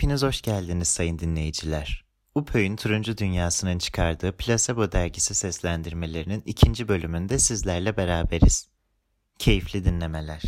Hepiniz 0.00 0.22
hoş 0.22 0.42
geldiniz 0.42 0.88
sayın 0.88 1.18
dinleyiciler. 1.18 2.04
UPÖ'ün 2.34 2.76
Turuncu 2.76 3.16
Dünyası'nın 3.16 3.78
çıkardığı 3.78 4.32
Plasebo 4.32 4.92
dergisi 4.92 5.34
seslendirmelerinin 5.34 6.42
ikinci 6.46 6.88
bölümünde 6.88 7.38
sizlerle 7.38 7.96
beraberiz. 7.96 8.68
Keyifli 9.38 9.84
dinlemeler. 9.84 10.42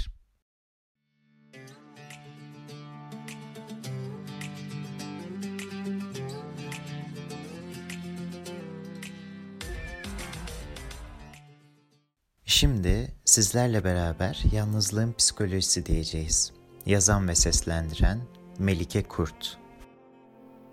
Şimdi 12.44 13.14
sizlerle 13.24 13.84
beraber 13.84 14.42
yalnızlığın 14.52 15.12
psikolojisi 15.12 15.86
diyeceğiz. 15.86 16.52
Yazan 16.86 17.28
ve 17.28 17.34
seslendiren 17.34 18.20
Melike 18.58 19.02
Kurt 19.02 19.58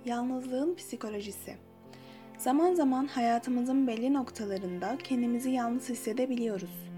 Yalnızlığın 0.05 0.75
psikolojisi 0.75 1.55
Zaman 2.37 2.73
zaman 2.73 3.07
hayatımızın 3.07 3.87
belli 3.87 4.13
noktalarında 4.13 4.97
kendimizi 5.03 5.51
yalnız 5.51 5.89
hissedebiliyoruz. 5.89 6.89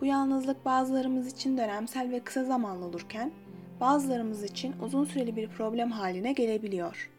Bu 0.00 0.04
yalnızlık 0.06 0.64
bazılarımız 0.64 1.32
için 1.32 1.58
dönemsel 1.58 2.10
ve 2.10 2.20
kısa 2.20 2.44
zamanlı 2.44 2.84
olurken, 2.84 3.32
bazılarımız 3.80 4.44
için 4.44 4.74
uzun 4.82 5.04
süreli 5.04 5.36
bir 5.36 5.48
problem 5.48 5.90
haline 5.90 6.32
gelebiliyor. 6.32 7.10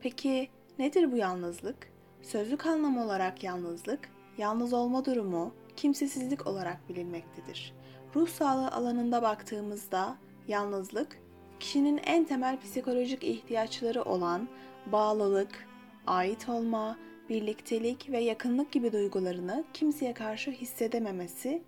Peki 0.00 0.48
nedir 0.78 1.12
bu 1.12 1.16
yalnızlık? 1.16 1.92
Sözlük 2.22 2.66
anlamı 2.66 3.04
olarak 3.04 3.44
yalnızlık, 3.44 4.08
yalnız 4.38 4.72
olma 4.72 5.04
durumu, 5.04 5.54
kimsesizlik 5.76 6.46
olarak 6.46 6.88
bilinmektedir. 6.88 7.72
Ruh 8.16 8.28
sağlığı 8.28 8.70
alanında 8.70 9.22
baktığımızda 9.22 10.16
yalnızlık, 10.48 11.21
kişinin 11.62 12.00
en 12.06 12.24
temel 12.24 12.60
psikolojik 12.60 13.24
ihtiyaçları 13.24 14.02
olan 14.02 14.48
bağlılık, 14.86 15.68
ait 16.06 16.48
olma, 16.48 16.96
birliktelik 17.28 18.10
ve 18.10 18.18
yakınlık 18.18 18.72
gibi 18.72 18.92
duygularını 18.92 19.64
kimseye 19.74 20.14
karşı 20.14 20.50
hissedememesi 20.50 21.62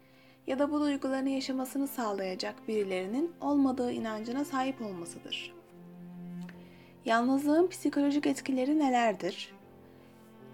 ya 0.46 0.58
da 0.58 0.70
bu 0.70 0.80
duygularını 0.80 1.28
yaşamasını 1.28 1.88
sağlayacak 1.88 2.68
birilerinin 2.68 3.32
olmadığı 3.40 3.92
inancına 3.92 4.44
sahip 4.44 4.82
olmasıdır. 4.82 5.54
Yalnızlığın 7.04 7.68
psikolojik 7.68 8.26
etkileri 8.26 8.78
nelerdir? 8.78 9.52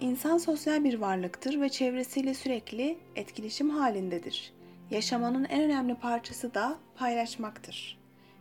İnsan 0.00 0.38
sosyal 0.38 0.84
bir 0.84 0.98
varlıktır 0.98 1.60
ve 1.60 1.68
çevresiyle 1.68 2.34
sürekli 2.34 2.98
etkileşim 3.16 3.70
halindedir. 3.70 4.52
Yaşamanın 4.90 5.44
en 5.44 5.62
önemli 5.62 5.94
parçası 5.94 6.54
da 6.54 6.78
paylaşmaktır. 6.96 7.99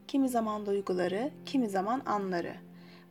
Kimi 0.10 0.30
zaman 0.30 0.66
duyguları, 0.66 1.32
kimi 1.46 1.70
zaman 1.70 2.02
anları. 2.06 2.56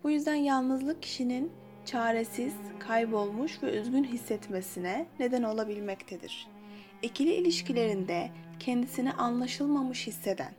Bu 0.04 0.10
yüzden 0.10 0.34
yalnızlık 0.34 1.02
kişinin 1.02 1.52
çaresiz, 1.84 2.52
kaybolmuş 2.78 3.62
ve 3.62 3.80
üzgün 3.80 4.04
hissetmesine 4.04 5.06
neden 5.20 5.42
olabilmektedir. 5.42 6.48
İkili 7.02 7.34
ilişkilerinde 7.34 8.30
kendisini 8.58 9.12
anlaşılmamış 9.12 10.06
hisseden 10.06 10.52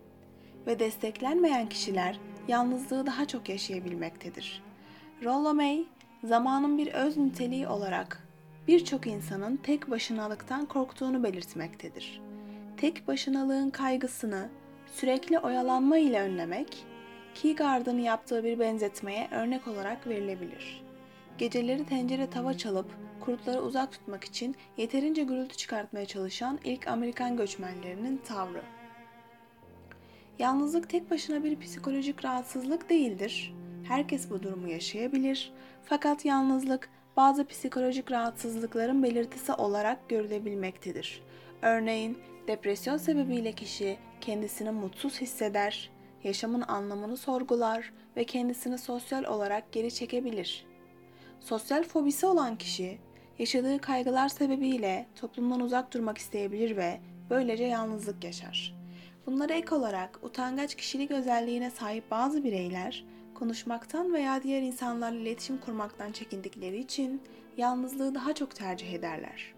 ve 0.67 0.79
desteklenmeyen 0.79 1.69
kişiler 1.69 2.19
yalnızlığı 2.47 3.05
daha 3.05 3.27
çok 3.27 3.49
yaşayabilmektedir. 3.49 4.63
Rollo 5.23 5.53
May, 5.53 5.85
zamanın 6.23 6.77
bir 6.77 6.87
öz 6.87 7.17
niteliği 7.17 7.67
olarak 7.67 8.27
birçok 8.67 9.07
insanın 9.07 9.57
tek 9.57 9.89
başınalıktan 9.89 10.65
korktuğunu 10.65 11.23
belirtmektedir. 11.23 12.21
Tek 12.77 13.07
başınalığın 13.07 13.69
kaygısını 13.69 14.49
sürekli 14.93 15.39
oyalanma 15.39 15.97
ile 15.97 16.21
önlemek, 16.21 16.85
Kierkegaard'ın 17.35 17.99
yaptığı 17.99 18.43
bir 18.43 18.59
benzetmeye 18.59 19.27
örnek 19.31 19.67
olarak 19.67 20.07
verilebilir. 20.07 20.83
Geceleri 21.37 21.85
tencere 21.85 22.29
tava 22.29 22.53
çalıp 22.53 22.85
kurtları 23.19 23.61
uzak 23.61 23.91
tutmak 23.91 24.23
için 24.23 24.55
yeterince 24.77 25.23
gürültü 25.23 25.57
çıkartmaya 25.57 26.05
çalışan 26.05 26.59
ilk 26.63 26.88
Amerikan 26.88 27.38
göçmenlerinin 27.38 28.17
tavrı. 28.17 28.61
Yalnızlık 30.39 30.89
tek 30.89 31.11
başına 31.11 31.44
bir 31.44 31.59
psikolojik 31.59 32.25
rahatsızlık 32.25 32.89
değildir. 32.89 33.53
Herkes 33.83 34.29
bu 34.29 34.44
durumu 34.44 34.67
yaşayabilir. 34.67 35.53
Fakat 35.85 36.25
yalnızlık 36.25 36.89
bazı 37.17 37.47
psikolojik 37.47 38.11
rahatsızlıkların 38.11 39.03
belirtisi 39.03 39.53
olarak 39.53 40.09
görülebilmektedir. 40.09 41.22
Örneğin 41.61 42.17
depresyon 42.47 42.97
sebebiyle 42.97 43.51
kişi 43.51 43.97
kendisini 44.22 44.72
mutsuz 44.72 45.22
hisseder, 45.22 45.90
yaşamın 46.24 46.62
anlamını 46.62 47.18
sorgular 47.18 47.94
ve 48.18 48.24
kendisini 48.24 48.78
sosyal 48.78 49.24
olarak 49.24 49.72
geri 49.72 49.94
çekebilir. 49.94 50.66
Sosyal 51.40 51.84
fobisi 51.84 52.25
olan 52.25 52.56
kişi 52.56 52.97
yaşadığı 53.40 53.79
kaygılar 53.81 54.29
sebebiyle 54.29 55.06
toplumdan 55.16 55.59
uzak 55.59 55.94
durmak 55.94 56.18
isteyebilir 56.18 56.78
ve 56.78 57.00
böylece 57.29 57.63
yalnızlık 57.63 58.24
yaşar. 58.24 58.75
Bunlara 59.25 59.53
ek 59.53 59.75
olarak 59.75 60.19
utangaç 60.24 60.75
kişilik 60.75 61.12
özelliğine 61.12 61.72
sahip 61.72 62.12
bazı 62.12 62.44
bireyler 62.44 63.06
konuşmaktan 63.35 64.13
veya 64.13 64.44
diğer 64.44 64.62
insanlarla 64.62 65.19
iletişim 65.19 65.58
kurmaktan 65.58 66.12
çekindikleri 66.12 66.78
için 66.79 67.22
yalnızlığı 67.58 68.16
daha 68.16 68.34
çok 68.34 68.56
tercih 68.56 68.94
ederler. 68.94 69.53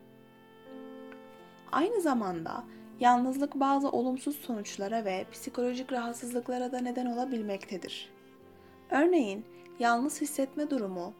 Aynı 1.72 2.02
zamanda 2.02 2.64
yalnızlık 3.02 3.56
bazı 3.56 3.90
olumsuz 3.90 4.36
sonuçlara 4.36 5.06
ve 5.06 5.26
psikolojik 5.32 5.92
rahatsızlıklara 5.92 6.72
da 6.72 6.80
neden 6.80 7.06
olabilmektedir. 7.06 8.10
Örneğin 8.90 9.46
yalnız 9.80 10.22
hissetme 10.22 10.70
durumu 10.70 11.14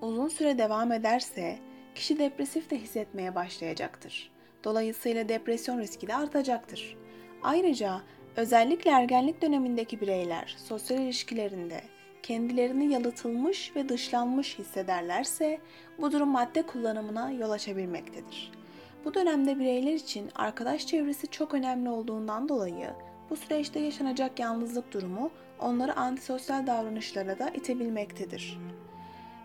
uzun 0.00 0.28
süre 0.28 0.58
devam 0.58 0.92
ederse 0.92 1.58
kişi 1.94 2.18
depresif 2.18 2.70
de 2.70 2.78
hissetmeye 2.78 3.34
başlayacaktır. 3.34 4.32
Dolayısıyla 4.64 5.28
depresyon 5.28 5.78
riski 5.78 6.06
de 6.06 6.14
artacaktır. 6.14 6.96
Ayrıca 7.42 8.00
özellikle 8.36 8.90
ergenlik 8.90 9.42
dönemindeki 9.42 10.00
bireyler 10.00 10.56
sosyal 10.58 11.00
ilişkilerinde 11.00 11.80
kendilerini 12.22 12.92
yalıtılmış 12.92 13.76
ve 13.76 13.88
dışlanmış 13.88 14.58
hissederlerse 14.58 15.60
bu 15.98 16.12
durum 16.12 16.28
madde 16.28 16.62
kullanımına 16.62 17.30
yol 17.30 17.50
açabilmektedir. 17.50 18.61
Bu 19.04 19.14
dönemde 19.14 19.58
bireyler 19.58 19.92
için 19.92 20.30
arkadaş 20.34 20.86
çevresi 20.86 21.26
çok 21.26 21.54
önemli 21.54 21.88
olduğundan 21.88 22.48
dolayı 22.48 22.90
bu 23.30 23.36
süreçte 23.36 23.80
yaşanacak 23.80 24.38
yalnızlık 24.38 24.92
durumu 24.92 25.30
onları 25.60 25.96
antisosyal 25.96 26.66
davranışlara 26.66 27.38
da 27.38 27.50
itebilmektedir. 27.50 28.58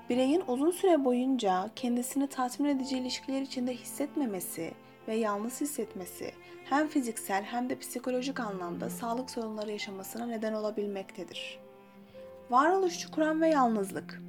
Bireyin 0.09 0.43
uzun 0.47 0.71
süre 0.71 1.05
boyunca 1.05 1.69
kendisini 1.75 2.27
tatmin 2.27 2.69
edici 2.69 2.97
ilişkiler 2.97 3.41
içinde 3.41 3.73
hissetmemesi 3.73 4.73
ve 5.07 5.15
yalnız 5.15 5.61
hissetmesi 5.61 6.31
hem 6.65 6.87
fiziksel 6.87 7.43
hem 7.43 7.69
de 7.69 7.79
psikolojik 7.79 8.39
anlamda 8.39 8.89
sağlık 8.89 9.31
sorunları 9.31 9.71
yaşamasına 9.71 10.25
neden 10.25 10.53
olabilmektedir. 10.53 11.59
Varoluşçu 12.49 13.11
kuram 13.11 13.41
ve 13.41 13.49
yalnızlık 13.49 14.21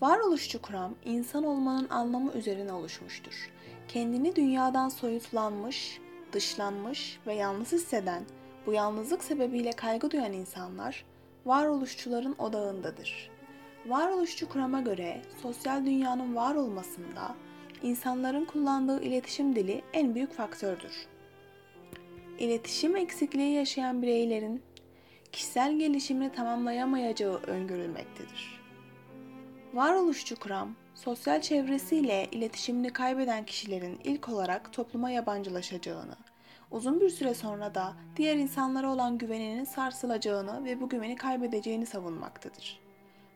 Varoluşçu 0.00 0.62
kuram 0.62 0.94
insan 1.04 1.44
olmanın 1.44 1.88
anlamı 1.88 2.32
üzerine 2.32 2.72
oluşmuştur. 2.72 3.50
Kendini 3.88 4.36
dünyadan 4.36 4.88
soyutlanmış, 4.88 6.00
dışlanmış 6.32 7.18
ve 7.26 7.34
yalnız 7.34 7.72
hisseden, 7.72 8.22
bu 8.66 8.72
yalnızlık 8.72 9.24
sebebiyle 9.24 9.72
kaygı 9.72 10.10
duyan 10.10 10.32
insanlar 10.32 11.04
varoluşçuların 11.46 12.34
odağındadır. 12.38 13.30
Varoluşçu 13.86 14.48
kurama 14.48 14.80
göre 14.80 15.22
sosyal 15.42 15.86
dünyanın 15.86 16.36
var 16.36 16.54
olmasında 16.54 17.34
insanların 17.82 18.44
kullandığı 18.44 19.02
iletişim 19.02 19.56
dili 19.56 19.82
en 19.92 20.14
büyük 20.14 20.32
faktördür. 20.32 21.06
İletişim 22.38 22.96
eksikliği 22.96 23.54
yaşayan 23.54 24.02
bireylerin 24.02 24.62
kişisel 25.32 25.78
gelişimini 25.78 26.32
tamamlayamayacağı 26.32 27.36
öngörülmektedir. 27.36 28.60
Varoluşçu 29.74 30.36
kuram, 30.36 30.76
sosyal 30.98 31.40
çevresiyle 31.40 32.28
iletişimini 32.32 32.92
kaybeden 32.92 33.44
kişilerin 33.44 34.00
ilk 34.04 34.28
olarak 34.28 34.72
topluma 34.72 35.10
yabancılaşacağını, 35.10 36.16
uzun 36.70 37.00
bir 37.00 37.10
süre 37.10 37.34
sonra 37.34 37.74
da 37.74 37.92
diğer 38.16 38.36
insanlara 38.36 38.90
olan 38.90 39.18
güveninin 39.18 39.64
sarsılacağını 39.64 40.64
ve 40.64 40.80
bu 40.80 40.88
güveni 40.88 41.16
kaybedeceğini 41.16 41.86
savunmaktadır. 41.86 42.80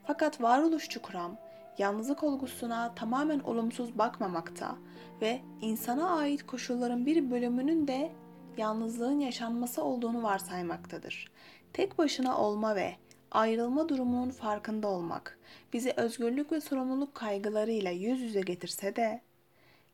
Fakat 0.06 0.42
varoluşçu 0.42 1.02
kuram, 1.02 1.36
yalnızlık 1.78 2.22
olgusuna 2.22 2.94
tamamen 2.94 3.40
olumsuz 3.40 3.98
bakmamakta 3.98 4.76
ve 5.20 5.40
insana 5.60 6.16
ait 6.16 6.46
koşulların 6.46 7.06
bir 7.06 7.30
bölümünün 7.30 7.88
de 7.88 8.12
yalnızlığın 8.56 9.20
yaşanması 9.20 9.84
olduğunu 9.84 10.22
varsaymaktadır. 10.22 11.30
Tek 11.72 11.98
başına 11.98 12.38
olma 12.38 12.76
ve 12.76 12.96
ayrılma 13.32 13.88
durumunun 13.88 14.30
farkında 14.30 14.88
olmak 14.88 15.38
bizi 15.72 15.92
özgürlük 15.96 16.52
ve 16.52 16.60
sorumluluk 16.60 17.14
kaygılarıyla 17.14 17.90
yüz 17.90 18.20
yüze 18.20 18.40
getirse 18.40 18.96
de 18.96 19.20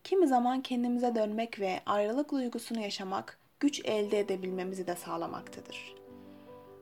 kimi 0.05 0.29
zaman 0.29 0.62
kendimize 0.62 1.14
dönmek 1.14 1.61
ve 1.61 1.81
ayrılık 1.87 2.32
duygusunu 2.32 2.81
yaşamak 2.81 3.38
güç 3.61 3.81
elde 3.85 4.19
edebilmemizi 4.19 4.87
de 4.87 4.94
sağlamaktadır. 4.94 5.94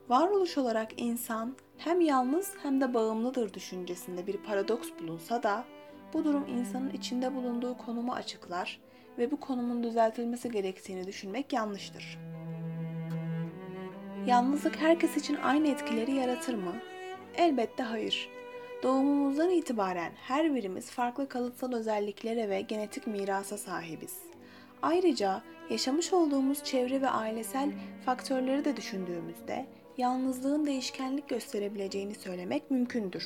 Varoluş 0.08 0.58
olarak 0.58 1.00
insan 1.00 1.56
hem 1.78 2.00
yalnız 2.00 2.52
hem 2.62 2.80
de 2.80 2.94
bağımlıdır 2.94 3.54
düşüncesinde 3.54 4.26
bir 4.26 4.36
paradoks 4.36 4.88
bulunsa 5.00 5.42
da 5.42 5.64
bu 6.12 6.24
durum 6.24 6.46
insanın 6.48 6.90
içinde 6.90 7.34
bulunduğu 7.34 7.78
konumu 7.78 8.12
açıklar 8.12 8.80
ve 9.18 9.30
bu 9.30 9.40
konumun 9.40 9.82
düzeltilmesi 9.82 10.50
gerektiğini 10.50 11.06
düşünmek 11.06 11.52
yanlıştır. 11.52 12.18
Yalnızlık 14.26 14.76
herkes 14.76 15.16
için 15.16 15.36
aynı 15.36 15.68
etkileri 15.68 16.12
yaratır 16.12 16.54
mı? 16.54 16.72
Elbette 17.34 17.82
hayır. 17.82 18.28
Doğumumuzdan 18.82 19.50
itibaren 19.50 20.12
her 20.16 20.54
birimiz 20.54 20.90
farklı 20.90 21.28
kalıtsal 21.28 21.72
özelliklere 21.72 22.48
ve 22.48 22.60
genetik 22.60 23.06
mirasa 23.06 23.58
sahibiz. 23.58 24.18
Ayrıca 24.82 25.42
yaşamış 25.70 26.12
olduğumuz 26.12 26.64
çevre 26.64 27.02
ve 27.02 27.08
ailesel 27.08 27.70
faktörleri 28.04 28.64
de 28.64 28.76
düşündüğümüzde 28.76 29.66
yalnızlığın 29.98 30.66
değişkenlik 30.66 31.28
gösterebileceğini 31.28 32.14
söylemek 32.14 32.70
mümkündür. 32.70 33.24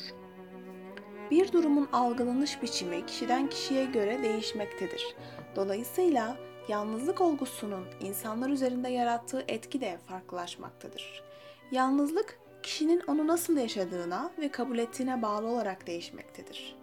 Bir 1.31 1.51
durumun 1.51 1.89
algılanış 1.93 2.61
biçimi 2.61 3.05
kişiden 3.05 3.49
kişiye 3.49 3.85
göre 3.85 4.23
değişmektedir. 4.23 5.15
Dolayısıyla 5.55 6.37
yalnızlık 6.67 7.21
olgusunun 7.21 7.85
insanlar 7.99 8.49
üzerinde 8.49 8.89
yarattığı 8.89 9.45
etki 9.47 9.81
de 9.81 9.97
farklılaşmaktadır. 10.07 11.23
Yalnızlık 11.71 12.39
kişinin 12.63 13.01
onu 13.07 13.27
nasıl 13.27 13.57
yaşadığına 13.57 14.31
ve 14.39 14.51
kabul 14.51 14.77
ettiğine 14.77 15.21
bağlı 15.21 15.47
olarak 15.47 15.87
değişmektedir. 15.87 16.75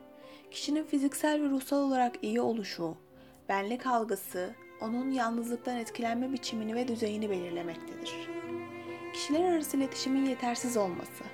Kişinin 0.51 0.85
fiziksel 0.85 1.43
ve 1.43 1.51
ruhsal 1.51 1.79
olarak 1.79 2.15
iyi 2.23 2.41
oluşu, 2.41 2.97
benlik 3.49 3.87
algısı, 3.87 4.55
onun 4.81 5.11
yalnızlıktan 5.11 5.77
etkilenme 5.77 6.33
biçimini 6.33 6.75
ve 6.75 6.89
düzeyini 6.89 7.31
belirlemektedir. 7.31 8.29
Kişiler 9.13 9.53
arası 9.53 9.77
iletişimin 9.77 10.25
yetersiz 10.25 10.77
olması, 10.77 11.25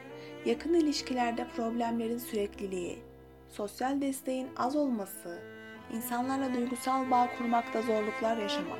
yakın 0.46 0.74
ilişkilerde 0.74 1.46
problemlerin 1.56 2.18
sürekliliği, 2.18 2.98
sosyal 3.48 4.00
desteğin 4.00 4.48
az 4.56 4.76
olması, 4.76 5.42
insanlarla 5.92 6.54
duygusal 6.54 7.10
bağ 7.10 7.28
kurmakta 7.38 7.82
zorluklar 7.82 8.36
yaşamak, 8.36 8.78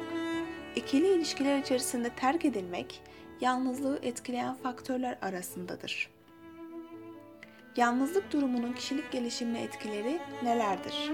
ikili 0.77 1.09
ilişkiler 1.09 1.59
içerisinde 1.59 2.11
terk 2.11 2.45
edilmek, 2.45 3.03
yalnızlığı 3.41 3.99
etkileyen 4.03 4.55
faktörler 4.55 5.19
arasındadır. 5.23 6.11
Yalnızlık 7.77 8.33
durumunun 8.33 8.73
kişilik 8.73 9.13
gelişimine 9.13 9.63
etkileri 9.63 10.21
nelerdir? 10.43 11.13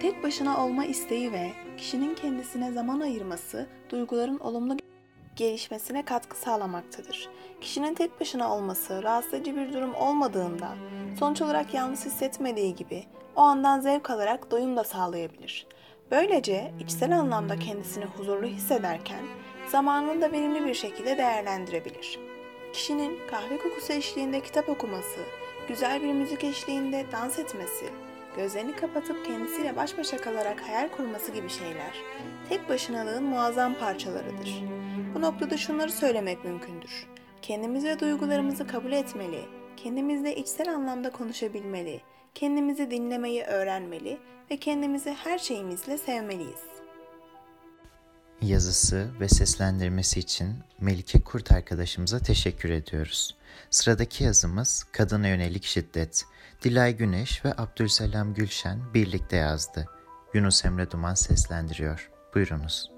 Tek 0.00 0.22
başına 0.22 0.64
olma 0.64 0.84
isteği 0.84 1.32
ve 1.32 1.52
kişinin 1.76 2.14
kendisine 2.14 2.72
zaman 2.72 3.00
ayırması 3.00 3.66
duyguların 3.90 4.38
olumlu 4.38 4.76
gelişmesine 5.36 6.04
katkı 6.04 6.36
sağlamaktadır. 6.36 7.28
Kişinin 7.60 7.94
tek 7.94 8.20
başına 8.20 8.54
olması 8.54 9.02
rahatsız 9.02 9.34
edici 9.34 9.56
bir 9.56 9.72
durum 9.72 9.94
olmadığında 9.94 10.68
sonuç 11.18 11.42
olarak 11.42 11.74
yalnız 11.74 12.06
hissetmediği 12.06 12.74
gibi 12.74 13.04
o 13.36 13.40
andan 13.40 13.80
zevk 13.80 14.10
alarak 14.10 14.50
doyum 14.50 14.76
da 14.76 14.84
sağlayabilir. 14.84 15.66
Böylece 16.10 16.72
içsel 16.80 17.18
anlamda 17.18 17.58
kendisini 17.58 18.04
huzurlu 18.04 18.46
hissederken 18.46 19.22
zamanını 19.68 20.20
da 20.20 20.32
verimli 20.32 20.64
bir 20.66 20.74
şekilde 20.74 21.18
değerlendirebilir. 21.18 22.18
Kişinin 22.72 23.18
kahve 23.30 23.58
kokusu 23.58 23.92
eşliğinde 23.92 24.40
kitap 24.40 24.68
okuması, 24.68 25.20
güzel 25.68 26.02
bir 26.02 26.12
müzik 26.12 26.44
eşliğinde 26.44 27.04
dans 27.12 27.38
etmesi, 27.38 27.86
gözlerini 28.36 28.76
kapatıp 28.76 29.24
kendisiyle 29.26 29.76
baş 29.76 29.98
başa 29.98 30.16
kalarak 30.16 30.60
hayal 30.68 30.88
kurması 30.88 31.32
gibi 31.32 31.48
şeyler 31.48 31.92
tek 32.48 32.68
başınalığın 32.68 33.24
muazzam 33.24 33.74
parçalarıdır. 33.74 34.62
Bu 35.14 35.22
noktada 35.22 35.56
şunları 35.56 35.92
söylemek 35.92 36.44
mümkündür. 36.44 37.06
Kendimiz 37.42 37.84
ve 37.84 38.00
duygularımızı 38.00 38.66
kabul 38.66 38.92
etmeli, 38.92 39.40
kendimizle 39.76 40.36
içsel 40.36 40.74
anlamda 40.74 41.10
konuşabilmeli, 41.10 42.00
kendimizi 42.36 42.90
dinlemeyi 42.90 43.42
öğrenmeli 43.42 44.18
ve 44.50 44.56
kendimizi 44.56 45.10
her 45.10 45.38
şeyimizle 45.38 45.98
sevmeliyiz. 45.98 46.60
Yazısı 48.42 49.10
ve 49.20 49.28
seslendirmesi 49.28 50.20
için 50.20 50.54
Melike 50.80 51.20
Kurt 51.20 51.52
arkadaşımıza 51.52 52.18
teşekkür 52.18 52.70
ediyoruz. 52.70 53.36
Sıradaki 53.70 54.24
yazımız 54.24 54.84
Kadına 54.92 55.28
Yönelik 55.28 55.64
Şiddet. 55.64 56.24
Dilay 56.62 56.96
Güneş 56.96 57.44
ve 57.44 57.52
Abdülselam 57.56 58.34
Gülşen 58.34 58.94
birlikte 58.94 59.36
yazdı. 59.36 59.88
Yunus 60.34 60.64
Emre 60.64 60.90
Duman 60.90 61.14
seslendiriyor. 61.14 62.10
Buyurunuz. 62.34 62.90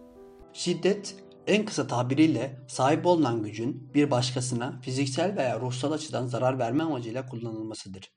Şiddet 0.53 1.15
en 1.47 1.65
kısa 1.65 1.87
tabiriyle 1.87 2.61
sahip 2.69 3.07
olunan 3.07 3.43
gücün 3.43 3.91
bir 3.95 4.11
başkasına 4.11 4.81
fiziksel 4.81 5.37
veya 5.37 5.61
ruhsal 5.61 5.93
açıdan 5.93 6.27
zarar 6.27 6.59
verme 6.59 6.83
amacıyla 6.83 7.27
kullanılmasıdır. 7.27 8.11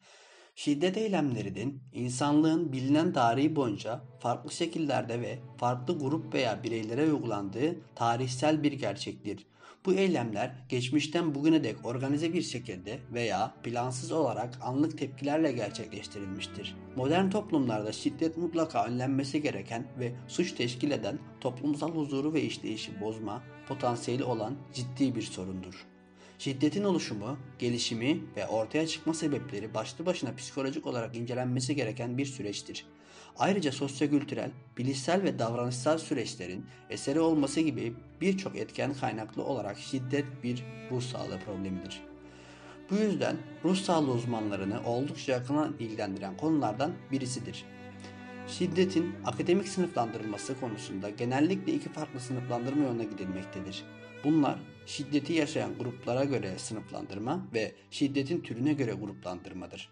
Şiddet 0.63 0.97
eylemlerinin 0.97 1.81
insanlığın 1.93 2.71
bilinen 2.71 3.13
tarihi 3.13 3.55
boyunca 3.55 4.01
farklı 4.19 4.51
şekillerde 4.51 5.21
ve 5.21 5.39
farklı 5.57 5.99
grup 5.99 6.33
veya 6.33 6.63
bireylere 6.63 7.13
uygulandığı 7.13 7.75
tarihsel 7.95 8.63
bir 8.63 8.71
gerçektir. 8.71 9.45
Bu 9.85 9.93
eylemler 9.93 10.51
geçmişten 10.69 11.35
bugüne 11.35 11.63
dek 11.63 11.85
organize 11.85 12.33
bir 12.33 12.41
şekilde 12.41 12.99
veya 13.13 13.53
plansız 13.63 14.11
olarak 14.11 14.59
anlık 14.61 14.97
tepkilerle 14.97 15.51
gerçekleştirilmiştir. 15.51 16.75
Modern 16.95 17.29
toplumlarda 17.29 17.91
şiddet 17.91 18.37
mutlaka 18.37 18.85
önlenmesi 18.85 19.41
gereken 19.41 19.87
ve 19.99 20.15
suç 20.27 20.51
teşkil 20.51 20.91
eden 20.91 21.19
toplumsal 21.39 21.91
huzuru 21.95 22.33
ve 22.33 22.41
işleyişi 22.41 23.01
bozma 23.01 23.43
potansiyeli 23.67 24.23
olan 24.23 24.55
ciddi 24.73 25.15
bir 25.15 25.21
sorundur. 25.21 25.90
Şiddetin 26.41 26.83
oluşumu, 26.83 27.37
gelişimi 27.59 28.21
ve 28.35 28.47
ortaya 28.47 28.87
çıkma 28.87 29.13
sebepleri 29.13 29.73
başlı 29.73 30.05
başına 30.05 30.35
psikolojik 30.35 30.87
olarak 30.87 31.15
incelenmesi 31.15 31.75
gereken 31.75 32.17
bir 32.17 32.25
süreçtir. 32.25 32.85
Ayrıca 33.37 33.71
sosyokültürel, 33.71 34.51
bilişsel 34.77 35.23
ve 35.23 35.39
davranışsal 35.39 35.97
süreçlerin 35.97 36.65
eseri 36.89 37.19
olması 37.19 37.59
gibi 37.59 37.93
birçok 38.21 38.55
etken 38.55 38.93
kaynaklı 38.93 39.43
olarak 39.43 39.77
şiddet 39.77 40.25
bir 40.43 40.63
ruh 40.91 41.01
sağlığı 41.01 41.39
problemidir. 41.39 42.01
Bu 42.89 42.95
yüzden 42.95 43.37
ruh 43.65 43.75
sağlığı 43.75 44.11
uzmanlarını 44.11 44.83
oldukça 44.85 45.31
yakından 45.31 45.75
ilgilendiren 45.79 46.37
konulardan 46.37 46.91
birisidir. 47.11 47.65
Şiddetin 48.47 49.15
akademik 49.25 49.67
sınıflandırılması 49.67 50.59
konusunda 50.59 51.09
genellikle 51.09 51.73
iki 51.73 51.89
farklı 51.89 52.19
sınıflandırma 52.19 52.85
yoluna 52.85 53.03
gidilmektedir. 53.03 53.83
Bunlar 54.23 54.59
şiddeti 54.85 55.33
yaşayan 55.33 55.77
gruplara 55.79 56.23
göre 56.23 56.57
sınıflandırma 56.57 57.47
ve 57.53 57.71
şiddetin 57.91 58.41
türüne 58.41 58.73
göre 58.73 58.91
gruplandırmadır. 58.91 59.89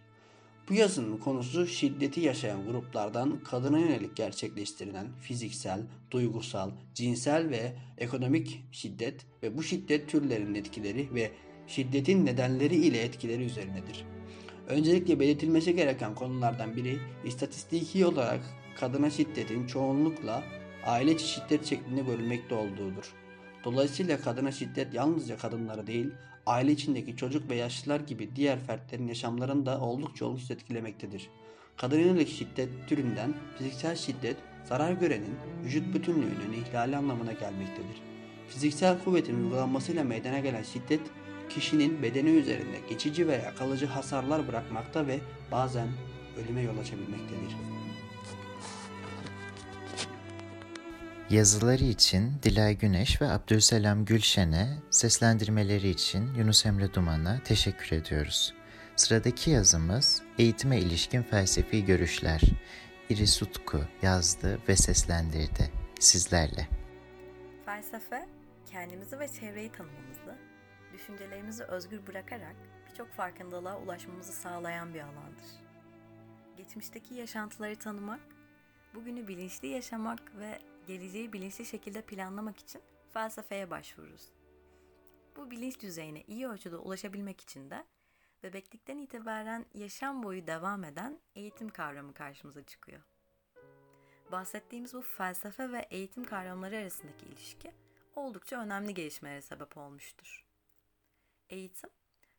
Bu 0.69 0.74
yazının 0.74 1.17
konusu 1.17 1.67
şiddeti 1.67 2.22
yaşayan 2.22 2.65
gruplardan 2.65 3.43
kadına 3.43 3.79
yönelik 3.79 4.15
gerçekleştirilen 4.15 5.08
fiziksel, 5.22 5.81
duygusal, 6.12 6.72
cinsel 6.93 7.50
ve 7.50 7.74
ekonomik 7.98 8.63
şiddet 8.72 9.25
ve 9.43 9.58
bu 9.58 9.63
şiddet 9.63 10.10
türlerinin 10.10 10.55
etkileri 10.55 11.13
ve 11.13 11.31
şiddetin 11.67 12.25
nedenleri 12.25 12.75
ile 12.75 13.01
etkileri 13.01 13.43
üzerinedir. 13.43 14.05
Öncelikle 14.67 15.19
belirtilmesi 15.19 15.75
gereken 15.75 16.15
konulardan 16.15 16.75
biri 16.75 17.00
istatistiki 17.25 18.05
olarak 18.05 18.41
kadına 18.75 19.10
şiddetin 19.10 19.67
çoğunlukla 19.67 20.43
aile 20.86 21.12
içi 21.12 21.27
şiddet 21.27 21.65
şeklinde 21.65 22.01
görülmekte 22.01 22.55
olduğudur. 22.55 23.13
Dolayısıyla 23.63 24.22
kadına 24.22 24.51
şiddet 24.51 24.94
yalnızca 24.94 25.38
kadınları 25.38 25.88
değil, 25.88 26.12
aile 26.46 26.72
içindeki 26.72 27.16
çocuk 27.16 27.50
ve 27.50 27.56
yaşlılar 27.56 28.00
gibi 28.00 28.36
diğer 28.36 28.60
fertlerin 28.60 29.08
yaşamlarını 29.08 29.66
da 29.66 29.80
oldukça 29.82 30.25
olumsuz 30.25 30.51
etkilemektedir. 30.51 31.30
Kadın 31.78 32.00
yönelik 32.00 32.30
şiddet 32.30 32.70
türünden 32.88 33.34
fiziksel 33.58 33.96
şiddet, 33.96 34.38
zarar 34.66 34.92
görenin 34.92 35.36
vücut 35.63 35.94
bütünlüğünün 35.94 36.54
ihlali 36.54 36.98
anlamına 36.98 37.34
gelmektedir. 37.34 38.01
Fiziksel 38.48 39.04
kuvvetin 39.04 39.44
uygulanmasıyla 39.44 40.04
meydana 40.04 40.39
gelen 40.39 40.63
şiddet, 40.63 41.01
kişinin 41.50 42.04
bedeni 42.04 42.30
üzerinde 42.30 42.78
geçici 42.89 43.28
veya 43.28 43.56
kalıcı 43.56 43.86
hasarlar 43.86 44.48
bırakmakta 44.48 45.08
ve 45.08 45.20
bazen 45.51 45.88
ölüme 46.38 46.62
yol 46.62 46.78
açabilmektedir. 46.78 47.78
Yazıları 51.29 51.83
için 51.83 52.33
Dilay 52.43 52.77
Güneş 52.77 53.21
ve 53.21 53.29
Abdülselam 53.29 54.05
Gülşen'e, 54.05 54.77
seslendirmeleri 54.89 55.89
için 55.89 56.33
Yunus 56.33 56.65
Emre 56.65 56.93
Duman'a 56.93 57.43
teşekkür 57.43 57.98
ediyoruz. 57.98 58.53
Sıradaki 58.95 59.51
yazımız 59.51 60.21
Eğitime 60.38 60.79
ilişkin 60.79 61.24
felsefi 61.24 61.86
görüşler. 61.86 62.41
İris 63.09 63.41
Utku 63.41 63.81
yazdı 64.01 64.59
ve 64.69 64.75
seslendirdi. 64.75 65.71
Sizlerle. 66.00 66.67
Felsefe, 67.65 68.29
kendimizi 68.71 69.19
ve 69.19 69.27
çevreyi 69.27 69.71
tanımamızı, 69.71 70.38
düşüncelerimizi 70.93 71.63
özgür 71.63 72.07
bırakarak 72.07 72.55
birçok 72.89 73.13
farkındalığa 73.13 73.77
ulaşmamızı 73.77 74.33
sağlayan 74.33 74.93
bir 74.93 75.01
alandır. 75.01 75.50
Geçmişteki 76.57 77.13
yaşantıları 77.13 77.75
tanımak, 77.75 78.21
bugünü 78.95 79.27
bilinçli 79.27 79.67
yaşamak 79.67 80.38
ve 80.39 80.59
geleceği 80.89 81.34
bilinçli 81.34 81.65
şekilde 81.65 82.01
planlamak 82.01 82.60
için 82.60 82.81
felsefeye 83.13 83.69
başvururuz. 83.69 84.29
Bu 85.36 85.51
bilinç 85.51 85.79
düzeyine 85.79 86.24
iyi 86.27 86.48
ölçüde 86.48 86.77
ulaşabilmek 86.77 87.41
için 87.41 87.69
de 87.69 87.86
bebeklikten 88.43 88.98
itibaren 88.98 89.65
yaşam 89.74 90.24
boyu 90.24 90.48
devam 90.48 90.84
eden 90.84 91.19
eğitim 91.36 91.69
kavramı 91.69 92.13
karşımıza 92.13 92.63
çıkıyor. 92.63 93.01
Bahsettiğimiz 94.31 94.93
bu 94.93 95.01
felsefe 95.01 95.72
ve 95.72 95.88
eğitim 95.89 96.24
kavramları 96.24 96.77
arasındaki 96.77 97.25
ilişki 97.25 97.72
oldukça 98.15 98.62
önemli 98.62 98.93
gelişmelere 98.93 99.41
sebep 99.41 99.77
olmuştur. 99.77 100.46
Eğitim, 101.50 101.89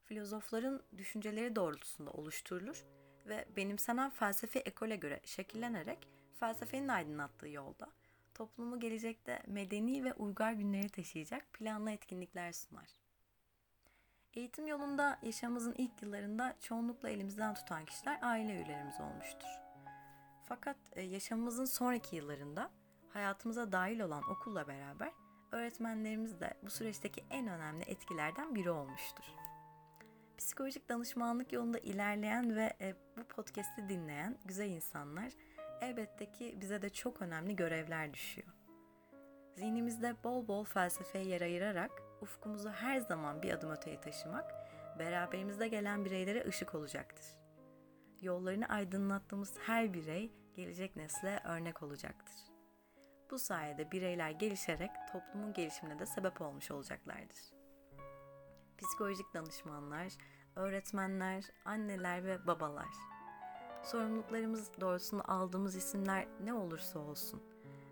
filozofların 0.04 0.82
düşünceleri 0.96 1.56
doğrultusunda 1.56 2.10
oluşturulur 2.10 2.84
ve 3.26 3.48
benimsenen 3.56 4.10
felsefi 4.10 4.58
ekole 4.58 4.96
göre 4.96 5.20
şekillenerek 5.24 6.08
felsefenin 6.40 6.88
aydınlattığı 6.88 7.48
yolda 7.48 7.99
toplumu 8.40 8.80
gelecekte 8.80 9.42
medeni 9.46 10.04
ve 10.04 10.12
uygar 10.12 10.52
günleri 10.52 10.88
taşıyacak 10.88 11.52
planlı 11.52 11.90
etkinlikler 11.90 12.52
sunar. 12.52 12.88
Eğitim 14.34 14.66
yolunda 14.66 15.18
yaşamımızın 15.22 15.74
ilk 15.78 16.02
yıllarında 16.02 16.56
çoğunlukla 16.60 17.08
elimizden 17.08 17.54
tutan 17.54 17.84
kişiler 17.84 18.18
aile 18.22 18.52
üyelerimiz 18.52 19.00
olmuştur. 19.00 19.48
Fakat 20.44 20.76
e, 20.92 21.02
yaşamımızın 21.02 21.64
sonraki 21.64 22.16
yıllarında 22.16 22.70
hayatımıza 23.12 23.72
dahil 23.72 24.00
olan 24.00 24.22
okulla 24.30 24.68
beraber 24.68 25.12
öğretmenlerimiz 25.52 26.40
de 26.40 26.54
bu 26.62 26.70
süreçteki 26.70 27.24
en 27.30 27.46
önemli 27.46 27.82
etkilerden 27.82 28.54
biri 28.54 28.70
olmuştur. 28.70 29.24
Psikolojik 30.38 30.88
danışmanlık 30.88 31.52
yolunda 31.52 31.78
ilerleyen 31.78 32.56
ve 32.56 32.76
e, 32.80 32.94
bu 33.16 33.24
podcast'i 33.24 33.88
dinleyen 33.88 34.38
güzel 34.44 34.70
insanlar 34.70 35.32
elbette 35.80 36.32
ki 36.32 36.58
bize 36.60 36.82
de 36.82 36.90
çok 36.90 37.22
önemli 37.22 37.56
görevler 37.56 38.14
düşüyor. 38.14 38.48
Zihnimizde 39.54 40.14
bol 40.24 40.48
bol 40.48 40.64
felsefeye 40.64 41.24
yer 41.24 41.40
ayırarak 41.40 41.90
ufkumuzu 42.20 42.70
her 42.70 42.98
zaman 42.98 43.42
bir 43.42 43.52
adım 43.52 43.70
öteye 43.70 44.00
taşımak, 44.00 44.54
beraberimizde 44.98 45.68
gelen 45.68 46.04
bireylere 46.04 46.44
ışık 46.48 46.74
olacaktır. 46.74 47.26
Yollarını 48.20 48.68
aydınlattığımız 48.68 49.58
her 49.58 49.94
birey 49.94 50.32
gelecek 50.54 50.96
nesle 50.96 51.40
örnek 51.44 51.82
olacaktır. 51.82 52.34
Bu 53.30 53.38
sayede 53.38 53.90
bireyler 53.92 54.30
gelişerek 54.30 54.90
toplumun 55.12 55.52
gelişimine 55.52 55.98
de 55.98 56.06
sebep 56.06 56.40
olmuş 56.40 56.70
olacaklardır. 56.70 57.38
Psikolojik 58.78 59.34
danışmanlar, 59.34 60.12
öğretmenler, 60.56 61.44
anneler 61.64 62.24
ve 62.24 62.46
babalar. 62.46 63.09
Sorumluluklarımız 63.82 64.70
doğrultusunda 64.80 65.24
aldığımız 65.24 65.76
isimler 65.76 66.26
ne 66.44 66.54
olursa 66.54 66.98
olsun, 66.98 67.42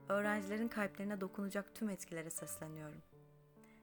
öğrencilerin 0.09 0.69
kalplerine 0.69 1.21
dokunacak 1.21 1.75
tüm 1.75 1.91
etkilere 1.91 2.31
sesleniyorum. 2.31 3.03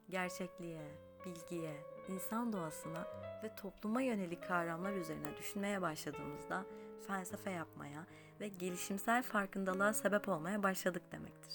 Gerçekliğe, 0.09 0.91
bilgiye, 1.25 1.77
insan 2.07 2.53
doğasına 2.53 3.07
ve 3.43 3.55
topluma 3.55 4.01
yönelik 4.01 4.47
kavramlar 4.47 4.93
üzerine 4.93 5.37
düşünmeye 5.37 5.81
başladığımızda 5.81 6.65
felsefe 7.07 7.51
yapmaya 7.51 8.05
ve 8.39 8.47
gelişimsel 8.47 9.23
farkındalığa 9.23 9.93
sebep 9.93 10.29
olmaya 10.29 10.63
başladık 10.63 11.03
demektir. 11.11 11.53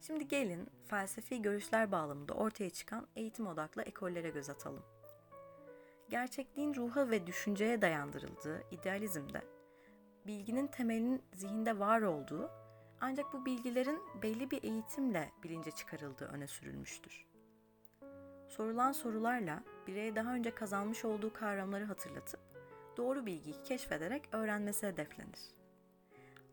Şimdi 0.00 0.28
gelin 0.28 0.68
felsefi 0.86 1.42
görüşler 1.42 1.92
bağlamında 1.92 2.34
ortaya 2.34 2.70
çıkan 2.70 3.06
eğitim 3.16 3.46
odaklı 3.46 3.82
ekollere 3.82 4.30
göz 4.30 4.50
atalım. 4.50 4.93
Gerçekliğin 6.14 6.74
ruha 6.74 7.10
ve 7.10 7.26
düşünceye 7.26 7.82
dayandırıldığı 7.82 8.62
idealizmde 8.70 9.42
bilginin 10.26 10.66
temelinin 10.66 11.22
zihinde 11.32 11.78
var 11.78 12.02
olduğu 12.02 12.50
ancak 13.00 13.32
bu 13.32 13.46
bilgilerin 13.46 14.00
belli 14.22 14.50
bir 14.50 14.62
eğitimle 14.62 15.32
bilince 15.42 15.70
çıkarıldığı 15.70 16.24
öne 16.24 16.46
sürülmüştür. 16.46 17.26
Sorulan 18.48 18.92
sorularla 18.92 19.62
bireye 19.86 20.16
daha 20.16 20.34
önce 20.34 20.54
kazanmış 20.54 21.04
olduğu 21.04 21.32
kavramları 21.32 21.84
hatırlatıp 21.84 22.40
doğru 22.96 23.26
bilgiyi 23.26 23.62
keşfederek 23.62 24.28
öğrenmesi 24.32 24.86
hedeflenir. 24.86 25.40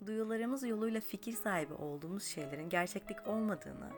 Duyularımız 0.06 0.63
yoluyla 0.63 1.01
fikir 1.01 1.34
sahibi 1.34 1.74
olduğumuz 1.74 2.24
şeylerin 2.24 2.70
gerçeklik 2.70 3.27
olmadığını, 3.27 3.89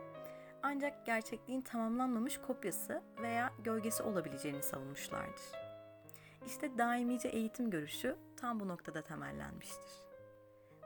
ancak 0.64 1.06
gerçekliğin 1.06 1.62
tamamlanmamış 1.62 2.38
kopyası 2.38 3.02
veya 3.22 3.54
gölgesi 3.64 4.04
olabileceğini 4.04 4.64
savunmuşlardır. 4.64 5.44
İşte 6.46 6.78
daimice 6.78 7.28
eğitim 7.28 7.70
görüşü 7.70 8.16
tam 8.38 8.60
bu 8.60 8.68
noktada 8.68 9.02
temellenmiştir. 9.02 9.92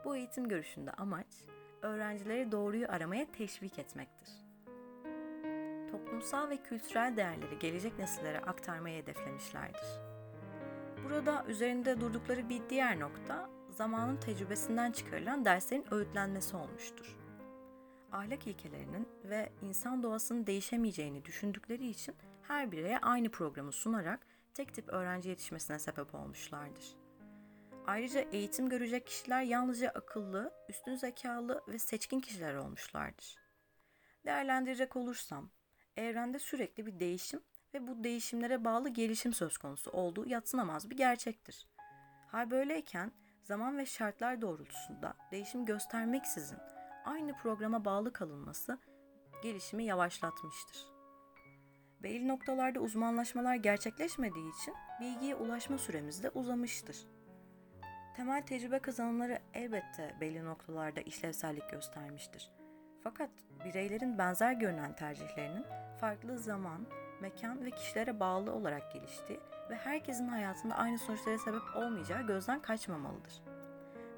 Bu 0.04 0.16
eğitim 0.16 0.48
görüşünde 0.48 0.90
amaç, 0.90 1.26
öğrencileri 1.82 2.52
doğruyu 2.52 2.88
aramaya 2.88 3.32
teşvik 3.32 3.78
etmektir. 3.78 4.28
Toplumsal 5.90 6.50
ve 6.50 6.56
kültürel 6.56 7.16
değerleri 7.16 7.58
gelecek 7.58 7.98
nesillere 7.98 8.38
aktarmayı 8.38 9.02
hedeflemişlerdir. 9.02 10.08
Burada 11.04 11.44
üzerinde 11.48 12.00
durdukları 12.00 12.48
bir 12.48 12.62
diğer 12.70 13.00
nokta 13.00 13.50
zamanın 13.70 14.16
tecrübesinden 14.16 14.92
çıkarılan 14.92 15.44
derslerin 15.44 15.94
öğütlenmesi 15.94 16.56
olmuştur. 16.56 17.27
Ahlak 18.12 18.46
ilkelerinin 18.46 19.08
ve 19.24 19.52
insan 19.62 20.02
doğasının 20.02 20.46
değişemeyeceğini 20.46 21.24
düşündükleri 21.24 21.88
için 21.88 22.14
her 22.42 22.72
bireye 22.72 22.98
aynı 22.98 23.30
programı 23.30 23.72
sunarak 23.72 24.26
tek 24.54 24.74
tip 24.74 24.88
öğrenci 24.88 25.28
yetişmesine 25.28 25.78
sebep 25.78 26.14
olmuşlardır. 26.14 26.96
Ayrıca 27.86 28.20
eğitim 28.20 28.68
görecek 28.68 29.06
kişiler 29.06 29.42
yalnızca 29.42 29.90
akıllı, 29.90 30.52
üstün 30.68 30.94
zekalı 30.94 31.62
ve 31.68 31.78
seçkin 31.78 32.20
kişiler 32.20 32.54
olmuşlardır. 32.54 33.36
Değerlendirecek 34.26 34.96
olursam, 34.96 35.50
evrende 35.96 36.38
sürekli 36.38 36.86
bir 36.86 37.00
değişim 37.00 37.40
ve 37.74 37.86
bu 37.86 38.04
değişimlere 38.04 38.64
bağlı 38.64 38.88
gelişim 38.88 39.32
söz 39.32 39.58
konusu 39.58 39.90
olduğu 39.90 40.28
yatsınamaz 40.28 40.90
bir 40.90 40.96
gerçektir. 40.96 41.66
Hal 42.26 42.50
böyleyken 42.50 43.12
zaman 43.42 43.78
ve 43.78 43.86
şartlar 43.86 44.40
doğrultusunda 44.40 45.14
değişim 45.30 45.64
göstermeksizin 45.64 46.58
aynı 47.08 47.36
programa 47.36 47.84
bağlı 47.84 48.12
kalınması 48.12 48.78
gelişimi 49.42 49.84
yavaşlatmıştır. 49.84 50.86
Belli 52.02 52.28
noktalarda 52.28 52.80
uzmanlaşmalar 52.80 53.54
gerçekleşmediği 53.54 54.54
için 54.54 54.74
bilgiye 55.00 55.34
ulaşma 55.34 55.78
süremiz 55.78 56.22
de 56.22 56.30
uzamıştır. 56.30 56.96
Temel 58.16 58.42
tecrübe 58.42 58.78
kazanımları 58.78 59.38
elbette 59.54 60.16
belli 60.20 60.44
noktalarda 60.44 61.00
işlevsellik 61.00 61.70
göstermiştir. 61.70 62.50
Fakat 63.04 63.30
bireylerin 63.64 64.18
benzer 64.18 64.52
görünen 64.52 64.96
tercihlerinin 64.96 65.66
farklı 66.00 66.38
zaman, 66.38 66.86
mekan 67.20 67.64
ve 67.64 67.70
kişilere 67.70 68.20
bağlı 68.20 68.52
olarak 68.52 68.92
geliştiği 68.92 69.40
ve 69.70 69.74
herkesin 69.74 70.28
hayatında 70.28 70.74
aynı 70.74 70.98
sonuçlara 70.98 71.38
sebep 71.38 71.62
olmayacağı 71.76 72.26
gözden 72.26 72.62
kaçmamalıdır. 72.62 73.42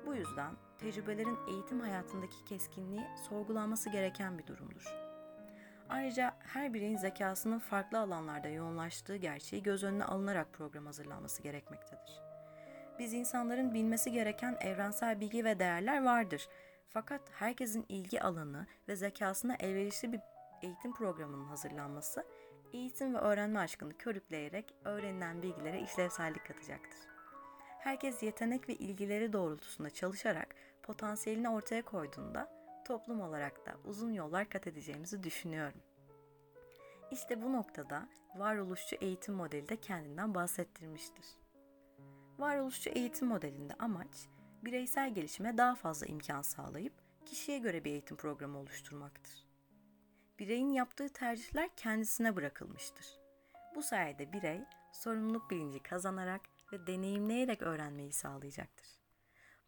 Bu 0.06 0.14
yüzden 0.14 0.54
tecrübelerin 0.80 1.38
eğitim 1.48 1.80
hayatındaki 1.80 2.44
keskinliği 2.44 3.06
sorgulanması 3.28 3.90
gereken 3.90 4.38
bir 4.38 4.46
durumdur. 4.46 4.84
Ayrıca 5.88 6.36
her 6.38 6.74
bireyin 6.74 6.96
zekasının 6.96 7.58
farklı 7.58 7.98
alanlarda 7.98 8.48
yoğunlaştığı 8.48 9.16
gerçeği 9.16 9.62
göz 9.62 9.84
önüne 9.84 10.04
alınarak 10.04 10.52
program 10.52 10.86
hazırlanması 10.86 11.42
gerekmektedir. 11.42 12.20
Biz 12.98 13.14
insanların 13.14 13.74
bilmesi 13.74 14.12
gereken 14.12 14.56
evrensel 14.60 15.20
bilgi 15.20 15.44
ve 15.44 15.58
değerler 15.58 16.04
vardır. 16.04 16.48
Fakat 16.88 17.20
herkesin 17.32 17.86
ilgi 17.88 18.22
alanı 18.22 18.66
ve 18.88 18.96
zekasına 18.96 19.54
elverişli 19.54 20.12
bir 20.12 20.20
eğitim 20.62 20.92
programının 20.92 21.44
hazırlanması 21.44 22.24
eğitim 22.72 23.14
ve 23.14 23.18
öğrenme 23.18 23.60
aşkını 23.60 23.98
körükleyerek 23.98 24.74
öğrenilen 24.84 25.42
bilgilere 25.42 25.80
işlevsellik 25.80 26.46
katacaktır. 26.46 26.98
Herkes 27.78 28.22
yetenek 28.22 28.68
ve 28.68 28.74
ilgileri 28.74 29.32
doğrultusunda 29.32 29.90
çalışarak 29.90 30.54
potansiyelini 30.82 31.48
ortaya 31.48 31.82
koyduğunda 31.82 32.52
toplum 32.84 33.20
olarak 33.20 33.66
da 33.66 33.72
uzun 33.84 34.12
yollar 34.12 34.48
kat 34.48 34.66
edeceğimizi 34.66 35.22
düşünüyorum. 35.22 35.80
İşte 37.10 37.42
bu 37.42 37.52
noktada 37.52 38.08
varoluşçu 38.36 38.96
eğitim 39.00 39.34
modeli 39.34 39.68
de 39.68 39.76
kendinden 39.76 40.34
bahsettirmiştir. 40.34 41.26
Varoluşçu 42.38 42.90
eğitim 42.90 43.28
modelinde 43.28 43.74
amaç 43.78 44.28
bireysel 44.62 45.14
gelişime 45.14 45.58
daha 45.58 45.74
fazla 45.74 46.06
imkan 46.06 46.42
sağlayıp 46.42 46.94
kişiye 47.26 47.58
göre 47.58 47.84
bir 47.84 47.90
eğitim 47.90 48.16
programı 48.16 48.58
oluşturmaktır 48.58 49.50
bireyin 50.40 50.72
yaptığı 50.72 51.08
tercihler 51.08 51.70
kendisine 51.76 52.36
bırakılmıştır. 52.36 53.06
Bu 53.74 53.82
sayede 53.82 54.32
birey 54.32 54.60
sorumluluk 54.92 55.50
bilinci 55.50 55.82
kazanarak 55.82 56.40
ve 56.72 56.86
deneyimleyerek 56.86 57.62
öğrenmeyi 57.62 58.12
sağlayacaktır. 58.12 58.99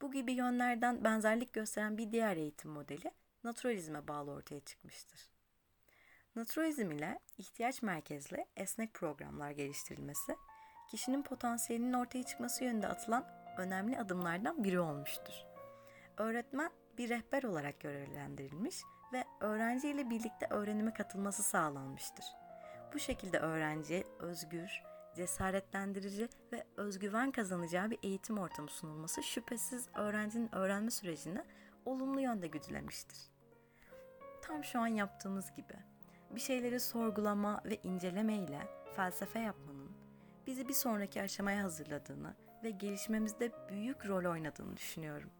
Bu 0.03 0.13
gibi 0.13 0.33
yönlerden 0.33 1.05
benzerlik 1.05 1.53
gösteren 1.53 1.99
bir 1.99 2.13
diğer 2.13 2.37
eğitim 2.37 2.71
modeli 2.71 3.11
naturalizme 3.45 4.09
bağlı 4.09 4.31
ortaya 4.31 4.61
çıkmıştır. 4.61 5.31
Naturalizm 6.37 6.91
ile 6.91 7.19
ihtiyaç 7.39 7.83
merkezli 7.83 8.47
esnek 8.57 8.95
programlar 8.95 9.51
geliştirilmesi, 9.51 10.37
kişinin 10.91 11.23
potansiyelinin 11.23 11.93
ortaya 11.93 12.23
çıkması 12.23 12.65
yönünde 12.65 12.89
atılan 12.89 13.27
önemli 13.59 13.99
adımlardan 13.99 14.65
biri 14.65 14.81
olmuştur. 14.81 15.35
Öğretmen 16.17 16.71
bir 16.99 17.09
rehber 17.09 17.43
olarak 17.43 17.81
görevlendirilmiş 17.81 18.77
ve 19.13 19.25
öğrenciyle 19.41 20.11
birlikte 20.11 20.47
öğrenime 20.51 20.95
katılması 20.95 21.43
sağlanmıştır. 21.43 22.25
Bu 22.95 22.99
şekilde 22.99 23.39
öğrenciye 23.39 24.05
özgür, 24.19 24.83
cesaretlendirici 25.17 26.29
ve 26.53 26.67
özgüven 26.77 27.33
kazanacağı 27.33 27.91
bir 27.91 27.99
eğitim 28.03 28.39
ortamı 28.39 28.69
sunulması 28.69 29.23
şüphesiz 29.23 29.89
öğrencinin 29.95 30.55
öğrenme 30.55 30.91
sürecini 30.91 31.45
olumlu 31.85 32.21
yönde 32.21 32.47
güdülemiştir. 32.47 33.19
Tam 34.43 34.65
şu 34.65 34.81
an 34.81 34.87
yaptığımız 34.87 35.55
gibi 35.55 35.77
bir 36.31 36.41
şeyleri 36.41 36.81
sorgulama 36.81 37.61
ve 37.65 37.81
inceleme 37.83 38.35
ile 38.35 38.61
felsefe 38.97 39.39
yapmanın 39.39 39.93
bizi 40.47 40.69
bir 40.69 40.75
sonraki 40.75 41.23
aşamaya 41.23 41.65
hazırladığını 41.65 42.35
ve 42.65 42.71
gelişmemizde 42.71 43.53
büyük 43.69 44.09
rol 44.09 44.31
oynadığını 44.31 44.77
düşünüyorum. 44.77 45.31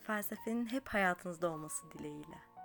Felsefenin 0.00 0.66
hep 0.66 0.88
hayatınızda 0.88 1.50
olması 1.50 1.90
dileğiyle. 1.90 2.55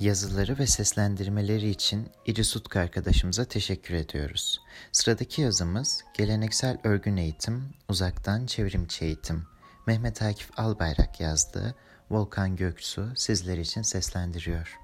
Yazıları 0.00 0.58
ve 0.58 0.66
seslendirmeleri 0.66 1.68
için 1.68 2.08
İri 2.26 2.44
Sutku 2.44 2.78
arkadaşımıza 2.78 3.44
teşekkür 3.44 3.94
ediyoruz. 3.94 4.60
Sıradaki 4.92 5.42
yazımız 5.42 6.04
Geleneksel 6.14 6.78
Örgün 6.84 7.16
Eğitim, 7.16 7.70
Uzaktan 7.88 8.46
Çevrimçi 8.46 9.04
Eğitim. 9.04 9.46
Mehmet 9.86 10.22
Akif 10.22 10.50
Albayrak 10.58 11.20
yazdığı 11.20 11.74
Volkan 12.10 12.56
Göksu 12.56 13.12
sizler 13.16 13.58
için 13.58 13.82
seslendiriyor. 13.82 14.78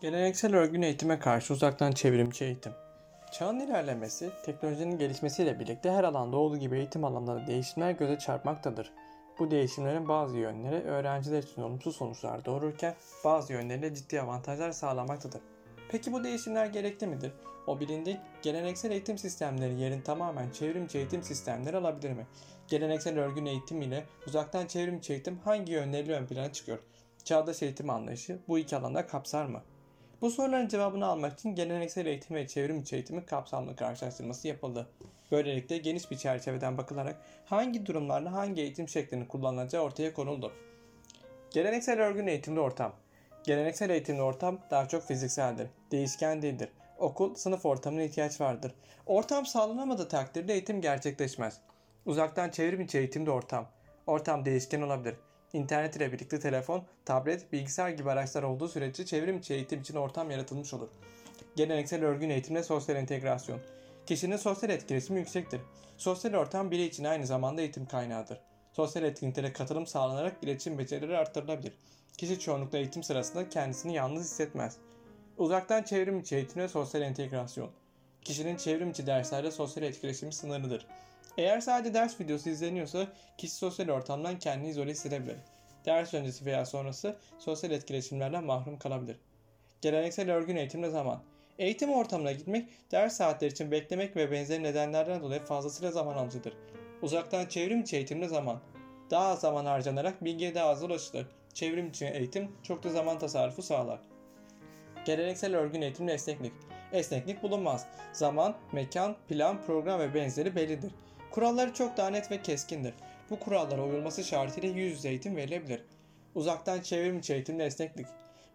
Geleneksel 0.00 0.54
örgün 0.54 0.82
eğitime 0.82 1.18
karşı 1.18 1.54
uzaktan 1.54 1.92
çevrimçi 1.92 2.44
eğitim. 2.44 2.72
Çağın 3.32 3.60
ilerlemesi, 3.60 4.30
teknolojinin 4.44 4.98
gelişmesiyle 4.98 5.60
birlikte 5.60 5.90
her 5.90 6.04
alanda 6.04 6.36
olduğu 6.36 6.56
gibi 6.56 6.76
eğitim 6.76 7.04
alanlarında 7.04 7.46
değişimler 7.46 7.90
göze 7.90 8.18
çarpmaktadır. 8.18 8.92
Bu 9.40 9.50
değişimlerin 9.50 10.08
bazı 10.08 10.36
yönleri 10.36 10.84
öğrenciler 10.84 11.42
için 11.42 11.62
olumsuz 11.62 11.96
sonuçlar 11.96 12.44
doğururken 12.44 12.94
bazı 13.24 13.52
yönleriyle 13.52 13.94
ciddi 13.94 14.20
avantajlar 14.20 14.72
sağlamaktadır. 14.72 15.40
Peki 15.90 16.12
bu 16.12 16.24
değişimler 16.24 16.66
gerekli 16.66 17.06
midir? 17.06 17.32
O 17.66 17.80
bilindik 17.80 18.16
geleneksel 18.42 18.90
eğitim 18.90 19.18
sistemleri 19.18 19.80
yerin 19.80 20.00
tamamen 20.00 20.50
çevrimçi 20.50 20.98
eğitim 20.98 21.22
sistemleri 21.22 21.76
alabilir 21.76 22.12
mi? 22.12 22.26
Geleneksel 22.68 23.18
örgün 23.18 23.46
eğitim 23.46 23.82
ile 23.82 24.04
uzaktan 24.26 24.66
çevrimçi 24.66 25.12
eğitim 25.12 25.38
hangi 25.38 25.72
yönleriyle 25.72 26.14
ön 26.14 26.26
plana 26.26 26.52
çıkıyor? 26.52 26.78
Çağdaş 27.24 27.62
eğitim 27.62 27.90
anlayışı 27.90 28.38
bu 28.48 28.58
iki 28.58 28.76
alanda 28.76 29.06
kapsar 29.06 29.46
mı? 29.46 29.62
Bu 30.20 30.30
soruların 30.30 30.68
cevabını 30.68 31.06
almak 31.06 31.32
için 31.32 31.54
geleneksel 31.54 32.06
eğitim 32.06 32.36
ve 32.36 32.46
çevrimçi 32.46 32.96
eğitimin 32.96 33.22
kapsamlı 33.22 33.76
karşılaştırması 33.76 34.48
yapıldı. 34.48 34.88
Böylelikle 35.32 35.78
geniş 35.78 36.10
bir 36.10 36.16
çerçeveden 36.16 36.78
bakılarak 36.78 37.16
hangi 37.44 37.86
durumlarda 37.86 38.32
hangi 38.32 38.62
eğitim 38.62 38.88
şeklinin 38.88 39.24
kullanılacağı 39.24 39.82
ortaya 39.82 40.14
konuldu. 40.14 40.52
Geleneksel 41.50 42.00
örgün 42.00 42.26
eğitimli 42.26 42.60
ortam 42.60 42.92
Geleneksel 43.44 43.90
eğitimli 43.90 44.22
ortam 44.22 44.58
daha 44.70 44.88
çok 44.88 45.02
fizikseldir, 45.02 45.68
değişken 45.90 46.42
değildir. 46.42 46.68
Okul, 46.98 47.34
sınıf 47.34 47.66
ortamına 47.66 48.02
ihtiyaç 48.02 48.40
vardır. 48.40 48.74
Ortam 49.06 49.46
sağlanamadığı 49.46 50.08
takdirde 50.08 50.52
eğitim 50.52 50.80
gerçekleşmez. 50.80 51.60
Uzaktan 52.06 52.50
çevrim 52.50 52.80
içi 52.80 52.98
eğitimde 52.98 53.30
ortam. 53.30 53.66
Ortam 54.06 54.44
değişken 54.44 54.80
olabilir. 54.80 55.14
İnternet 55.52 55.96
ile 55.96 56.12
birlikte 56.12 56.40
telefon, 56.40 56.82
tablet, 57.04 57.52
bilgisayar 57.52 57.90
gibi 57.90 58.10
araçlar 58.10 58.42
olduğu 58.42 58.68
sürece 58.68 59.06
çevrim 59.06 59.38
içi 59.38 59.54
eğitim 59.54 59.80
için 59.80 59.94
ortam 59.94 60.30
yaratılmış 60.30 60.74
olur. 60.74 60.88
Geleneksel 61.56 62.04
örgün 62.04 62.30
eğitimle 62.30 62.62
sosyal 62.62 62.96
entegrasyon. 62.96 63.60
Kişinin 64.10 64.36
sosyal 64.36 64.70
etkileşimi 64.70 65.18
yüksektir. 65.18 65.60
Sosyal 65.96 66.34
ortam 66.34 66.70
birey 66.70 66.86
için 66.86 67.04
aynı 67.04 67.26
zamanda 67.26 67.60
eğitim 67.60 67.86
kaynağıdır. 67.86 68.40
Sosyal 68.72 69.04
etkinliklere 69.04 69.52
katılım 69.52 69.86
sağlanarak 69.86 70.36
iletişim 70.42 70.78
becerileri 70.78 71.18
arttırılabilir. 71.18 71.72
Kişi 72.18 72.38
çoğunlukla 72.38 72.78
eğitim 72.78 73.02
sırasında 73.02 73.48
kendisini 73.48 73.94
yalnız 73.94 74.24
hissetmez. 74.24 74.76
Uzaktan 75.38 75.82
çevrim 75.82 76.20
içi 76.20 76.36
eğitim 76.36 76.62
ve 76.62 76.68
sosyal 76.68 77.02
entegrasyon. 77.02 77.70
Kişinin 78.22 78.56
çevrim 78.56 78.90
içi 78.90 79.06
derslerde 79.06 79.50
sosyal 79.50 79.84
etkileşimi 79.86 80.32
sınırlıdır. 80.32 80.86
Eğer 81.38 81.60
sadece 81.60 81.94
ders 81.94 82.20
videosu 82.20 82.50
izleniyorsa 82.50 83.06
kişi 83.38 83.54
sosyal 83.54 83.88
ortamdan 83.88 84.38
kendini 84.38 84.70
izole 84.70 84.90
hissedebilir. 84.90 85.36
Ders 85.84 86.14
öncesi 86.14 86.46
veya 86.46 86.66
sonrası 86.66 87.16
sosyal 87.38 87.72
etkileşimlerden 87.72 88.44
mahrum 88.44 88.78
kalabilir. 88.78 89.16
Geleneksel 89.80 90.30
örgün 90.32 90.56
eğitimde 90.56 90.90
zaman. 90.90 91.22
Eğitim 91.60 91.92
ortamına 91.92 92.32
gitmek, 92.32 92.68
ders 92.92 93.16
saatleri 93.16 93.50
için 93.50 93.70
beklemek 93.70 94.16
ve 94.16 94.30
benzeri 94.30 94.62
nedenlerden 94.62 95.22
dolayı 95.22 95.40
fazlasıyla 95.40 95.92
zaman 95.92 96.14
alıcıdır. 96.14 96.52
Uzaktan 97.02 97.46
çevrim 97.46 97.80
içi 97.80 97.96
eğitimde 97.96 98.28
zaman. 98.28 98.60
Daha 99.10 99.26
az 99.26 99.40
zaman 99.40 99.64
harcanarak 99.64 100.24
bilgiye 100.24 100.54
daha 100.54 100.68
az 100.68 100.82
ulaşılır. 100.82 101.26
Çevrim 101.54 101.88
içi 101.88 102.06
eğitim 102.06 102.52
çok 102.62 102.84
da 102.84 102.88
zaman 102.88 103.18
tasarrufu 103.18 103.62
sağlar. 103.62 104.00
Geleneksel 105.04 105.56
örgün 105.56 105.82
eğitimde 105.82 106.12
esneklik. 106.12 106.52
Esneklik 106.92 107.42
bulunmaz. 107.42 107.86
Zaman, 108.12 108.54
mekan, 108.72 109.16
plan, 109.28 109.62
program 109.66 110.00
ve 110.00 110.14
benzeri 110.14 110.56
bellidir. 110.56 110.92
Kuralları 111.30 111.74
çok 111.74 111.96
daha 111.96 112.10
net 112.10 112.30
ve 112.30 112.42
keskindir. 112.42 112.94
Bu 113.30 113.38
kurallara 113.38 113.84
uyulması 113.84 114.24
şartıyla 114.24 114.68
yüz 114.68 114.92
yüze 114.92 115.08
eğitim 115.08 115.36
verilebilir. 115.36 115.82
Uzaktan 116.34 116.80
çevrim 116.80 117.18
içi 117.18 117.34
eğitimde 117.34 117.64
esneklik. 117.64 118.06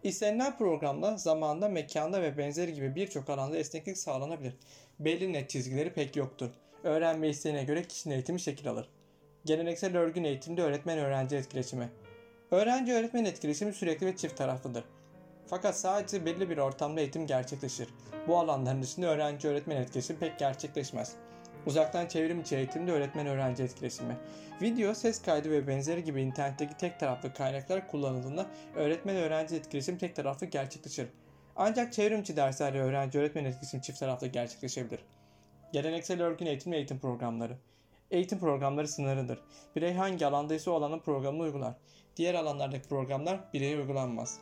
İstenilen 0.06 0.58
programda, 0.58 1.16
zamanda, 1.16 1.68
mekanda 1.68 2.22
ve 2.22 2.38
benzeri 2.38 2.74
gibi 2.74 2.94
birçok 2.94 3.30
alanda 3.30 3.56
esneklik 3.56 3.98
sağlanabilir. 3.98 4.54
Belli 4.98 5.32
net 5.32 5.50
çizgileri 5.50 5.92
pek 5.92 6.16
yoktur. 6.16 6.50
Öğrenme 6.84 7.28
isteğine 7.28 7.64
göre 7.64 7.82
kişinin 7.82 8.14
eğitimi 8.14 8.40
şekil 8.40 8.68
alır. 8.68 8.88
Geleneksel 9.44 9.96
örgün 9.96 10.24
eğitimde 10.24 10.62
öğretmen-öğrenci 10.62 11.36
etkileşimi. 11.36 11.88
Öğrenci-öğretmen 12.50 13.24
etkileşimi 13.24 13.72
sürekli 13.72 14.06
ve 14.06 14.16
çift 14.16 14.36
taraflıdır. 14.36 14.84
Fakat 15.46 15.78
sadece 15.78 16.26
belli 16.26 16.50
bir 16.50 16.58
ortamda 16.58 17.00
eğitim 17.00 17.26
gerçekleşir. 17.26 17.88
Bu 18.28 18.38
alanların 18.38 18.82
dışında 18.82 19.06
öğrenci-öğretmen 19.06 19.76
etkileşimi 19.76 20.18
pek 20.18 20.38
gerçekleşmez. 20.38 21.12
Uzaktan 21.66 22.06
çevrim 22.06 22.40
içi 22.40 22.56
eğitimde 22.56 22.92
öğretmen-öğrenci 22.92 23.62
etkileşimi. 23.62 24.16
Video, 24.62 24.94
ses 24.94 25.22
kaydı 25.22 25.50
ve 25.50 25.66
benzeri 25.66 26.04
gibi 26.04 26.22
internetteki 26.22 26.76
tek 26.76 27.00
taraflı 27.00 27.34
kaynaklar 27.34 27.88
kullanıldığında 27.88 28.46
öğretmen-öğrenci 28.76 29.56
etkileşim 29.56 29.98
tek 29.98 30.16
taraflı 30.16 30.46
gerçekleşir. 30.46 31.08
Ancak 31.56 31.92
çevrim 31.92 32.20
içi 32.20 32.36
derslerde 32.36 32.80
öğrenci-öğretmen 32.80 33.44
etkileşim 33.44 33.80
çift 33.80 34.00
taraflı 34.00 34.26
gerçekleşebilir. 34.26 35.00
Geleneksel 35.72 36.22
örgün 36.22 36.46
eğitim 36.46 36.72
ve 36.72 36.76
eğitim 36.76 36.98
programları. 36.98 37.56
Eğitim 38.10 38.38
programları 38.38 38.88
sınırlıdır. 38.88 39.38
Birey 39.76 39.94
hangi 39.94 40.26
alandaysa 40.26 40.70
o 40.70 40.74
alanın 40.74 40.98
programını 40.98 41.42
uygular. 41.42 41.74
Diğer 42.16 42.34
alanlardaki 42.34 42.88
programlar 42.88 43.40
bireye 43.54 43.78
uygulanmaz. 43.78 44.38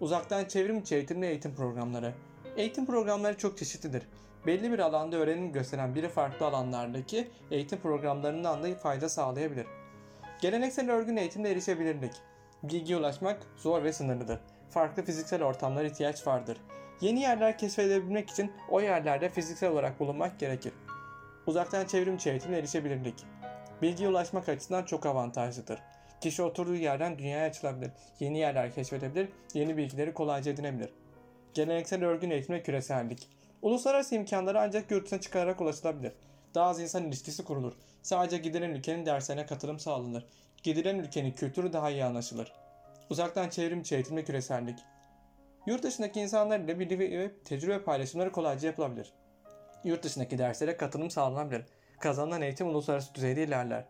Uzaktan 0.00 0.44
çevrim 0.44 0.78
içi 0.78 0.94
eğitim 0.94 1.22
ve 1.22 1.28
eğitim 1.28 1.54
programları. 1.54 2.14
Eğitim 2.56 2.86
programları 2.86 3.38
çok 3.38 3.58
çeşitlidir. 3.58 4.02
Belli 4.46 4.72
bir 4.72 4.78
alanda 4.78 5.16
öğrenim 5.16 5.52
gösteren 5.52 5.94
biri 5.94 6.08
farklı 6.08 6.46
alanlardaki 6.46 7.28
eğitim 7.50 7.78
programlarından 7.78 8.62
da 8.62 8.74
fayda 8.74 9.08
sağlayabilir. 9.08 9.66
Geleneksel 10.40 10.90
örgün 10.90 11.16
eğitimde 11.16 11.50
erişebilirlik. 11.50 12.12
Bilgiye 12.62 12.98
ulaşmak 12.98 13.42
zor 13.56 13.84
ve 13.84 13.92
sınırlıdır. 13.92 14.40
Farklı 14.70 15.04
fiziksel 15.04 15.42
ortamlara 15.42 15.86
ihtiyaç 15.86 16.26
vardır. 16.26 16.58
Yeni 17.00 17.20
yerler 17.20 17.58
keşfedebilmek 17.58 18.30
için 18.30 18.52
o 18.70 18.80
yerlerde 18.80 19.28
fiziksel 19.28 19.70
olarak 19.70 20.00
bulunmak 20.00 20.40
gerekir. 20.40 20.72
Uzaktan 21.46 21.86
çevrim 21.86 22.16
içi 22.16 22.30
eğitimle 22.30 22.58
erişebilirlik. 22.58 23.24
Bilgiye 23.82 24.08
ulaşmak 24.08 24.48
açısından 24.48 24.84
çok 24.84 25.06
avantajlıdır. 25.06 25.78
Kişi 26.20 26.42
oturduğu 26.42 26.74
yerden 26.74 27.18
dünyaya 27.18 27.46
açılabilir, 27.46 27.90
yeni 28.20 28.38
yerler 28.38 28.74
keşfedebilir, 28.74 29.28
yeni 29.54 29.76
bilgileri 29.76 30.14
kolayca 30.14 30.52
edinebilir. 30.52 30.90
Geleneksel 31.54 32.04
örgün 32.04 32.30
eğitimle 32.30 32.62
küresellik. 32.62 33.28
Uluslararası 33.62 34.14
imkanları 34.14 34.60
ancak 34.60 34.90
yurt 34.90 35.04
dışına 35.06 35.20
çıkararak 35.20 35.60
ulaşılabilir. 35.60 36.12
Daha 36.54 36.68
az 36.68 36.80
insan 36.80 37.04
ilişkisi 37.04 37.44
kurulur. 37.44 37.72
Sadece 38.02 38.38
gidilen 38.38 38.70
ülkenin 38.70 39.06
derslerine 39.06 39.46
katılım 39.46 39.78
sağlanır. 39.78 40.26
Gidilen 40.62 40.98
ülkenin 40.98 41.32
kültürü 41.32 41.72
daha 41.72 41.90
iyi 41.90 42.04
anlaşılır. 42.04 42.52
Uzaktan 43.10 43.48
çevrim 43.48 43.80
içi 43.80 43.94
eğitimle 43.94 44.24
küresellik. 44.24 44.78
Yurt 45.66 45.82
dışındaki 45.82 46.20
insanlar 46.20 46.60
ile 46.60 46.78
bilgi 46.78 46.98
ve 46.98 47.32
tecrübe 47.44 47.82
paylaşımları 47.82 48.32
kolayca 48.32 48.68
yapılabilir. 48.68 49.12
Yurt 49.84 50.02
dışındaki 50.02 50.38
derslere 50.38 50.76
katılım 50.76 51.10
sağlanabilir. 51.10 51.64
Kazanılan 52.00 52.42
eğitim 52.42 52.68
uluslararası 52.68 53.14
düzeyde 53.14 53.42
ilerler. 53.42 53.84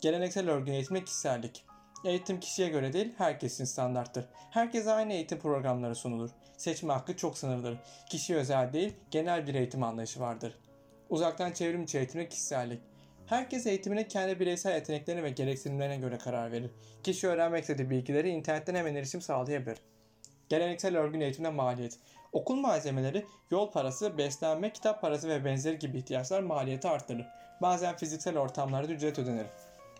Geleneksel 0.00 0.50
örgün 0.50 0.72
eğitimle 0.72 1.04
kişisellik. 1.04 1.64
Eğitim 2.04 2.40
kişiye 2.40 2.68
göre 2.68 2.92
değil, 2.92 3.14
herkesin 3.18 3.64
standarttır. 3.64 4.24
Herkese 4.50 4.92
aynı 4.92 5.12
eğitim 5.12 5.38
programları 5.38 5.94
sunulur. 5.94 6.30
Seçme 6.56 6.92
hakkı 6.92 7.16
çok 7.16 7.38
sınırlıdır. 7.38 7.78
Kişiye 8.10 8.38
özel 8.38 8.72
değil, 8.72 8.92
genel 9.10 9.46
bir 9.46 9.54
eğitim 9.54 9.82
anlayışı 9.82 10.20
vardır. 10.20 10.58
Uzaktan 11.10 11.52
çevrim 11.52 11.82
içi 11.82 11.98
eğitimle 11.98 12.28
kişisellik. 12.28 12.80
Herkes 13.26 13.66
eğitimine 13.66 14.08
kendi 14.08 14.40
bireysel 14.40 14.74
yeteneklerine 14.74 15.22
ve 15.22 15.30
gereksinimlerine 15.30 15.96
göre 15.96 16.18
karar 16.18 16.52
verir. 16.52 16.70
Kişi 17.02 17.28
öğrenmek 17.28 17.60
istediği 17.60 17.90
bilgileri 17.90 18.28
internetten 18.28 18.74
hemen 18.74 18.94
erişim 18.94 19.20
sağlayabilir. 19.20 19.78
Geleneksel 20.48 20.96
örgün 20.96 21.20
eğitimle 21.20 21.50
maliyet. 21.50 21.98
Okul 22.32 22.56
malzemeleri, 22.56 23.26
yol 23.50 23.70
parası, 23.70 24.18
beslenme, 24.18 24.72
kitap 24.72 25.00
parası 25.00 25.28
ve 25.28 25.44
benzeri 25.44 25.78
gibi 25.78 25.98
ihtiyaçlar 25.98 26.40
maliyeti 26.40 26.88
arttırır. 26.88 27.26
Bazen 27.62 27.96
fiziksel 27.96 28.38
ortamlarda 28.38 28.92
ücret 28.92 29.18
ödenir. 29.18 29.46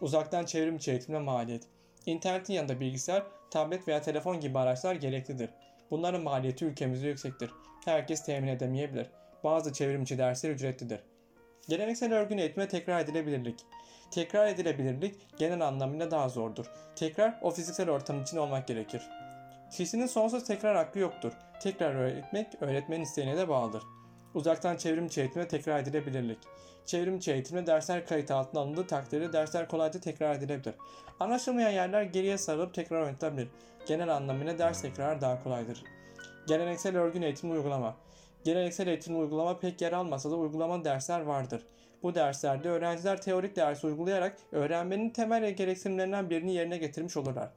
Uzaktan 0.01 0.45
çevrim 0.45 0.77
içi 0.77 0.91
eğitimle 0.91 1.19
maliyet. 1.19 1.63
İnternetin 2.07 2.55
yanında 2.55 2.81
bilgisayar, 2.81 3.23
tablet 3.51 3.89
veya 3.89 4.03
telefon 4.03 4.41
gibi 4.41 4.59
araçlar 4.59 4.95
gereklidir. 4.95 5.51
Bunların 5.91 6.23
maliyeti 6.23 6.65
ülkemizde 6.65 7.09
yüksektir. 7.09 7.51
Herkes 7.85 8.25
temin 8.25 8.49
edemeyebilir. 8.49 9.07
Bazı 9.45 9.73
çevrimçi 9.73 10.19
dersler 10.19 10.51
ücretlidir. 10.51 11.01
Geleneksel 11.69 12.15
örgün 12.15 12.39
eğitime 12.39 12.69
tekrar 12.69 13.01
edilebilirlik. 13.01 13.61
Tekrar 14.11 14.47
edilebilirlik 14.47 15.15
genel 15.39 15.61
anlamıyla 15.61 16.11
daha 16.11 16.29
zordur. 16.29 16.67
Tekrar 16.97 17.39
o 17.43 17.51
fiziksel 17.51 17.91
ortam 17.91 18.23
için 18.23 18.37
olmak 18.37 18.69
gerekir. 18.69 19.03
Kişinin 19.73 20.07
sonsuz 20.07 20.45
tekrar 20.45 20.77
hakkı 20.77 20.99
yoktur. 20.99 21.33
Tekrar 21.63 21.95
öğretmek 21.95 22.47
öğretmenin 22.61 23.03
isteğine 23.03 23.37
de 23.37 23.49
bağlıdır. 23.49 23.83
Uzaktan 24.35 24.77
çevrimçi 24.77 25.21
eğitimde 25.21 25.49
tekrar 25.49 25.79
edilebilirlik. 25.81 26.39
Çevrimçi 26.87 27.33
eğitimde 27.33 27.67
dersler 27.67 28.07
kayıt 28.07 28.31
altına 28.31 28.61
alındığı 28.61 28.87
takdirde 28.87 29.33
dersler 29.33 29.69
kolayca 29.69 30.01
tekrar 30.01 30.35
edilebilir. 30.35 30.75
Anlaşılmayan 31.21 31.71
yerler 31.71 32.03
geriye 32.03 32.39
sarılıp 32.39 32.75
tekrar 32.75 33.03
oynatılabilir. 33.03 33.49
Genel 33.87 34.17
anlamıyla 34.17 34.59
ders 34.59 34.83
tekrarı 34.83 35.21
daha 35.21 35.43
kolaydır. 35.43 35.85
Geleneksel 36.47 36.97
örgün 36.97 37.23
eğitim 37.23 37.51
uygulama. 37.51 37.97
Geleneksel 38.45 38.87
eğitim 38.87 39.21
uygulama 39.21 39.59
pek 39.59 39.81
yer 39.81 39.93
almasa 39.93 40.31
da 40.31 40.37
uygulama 40.37 40.85
dersler 40.85 41.21
vardır. 41.21 41.63
Bu 42.03 42.15
derslerde 42.15 42.69
öğrenciler 42.69 43.23
teorik 43.23 43.57
ders 43.57 43.85
uygulayarak 43.85 44.37
öğrenmenin 44.53 45.11
temel 45.11 45.51
gereksinimlerinden 45.51 46.31
birini 46.31 46.55
yerine 46.55 46.79
getirmiş 46.79 47.17
olurlar. 47.17 47.51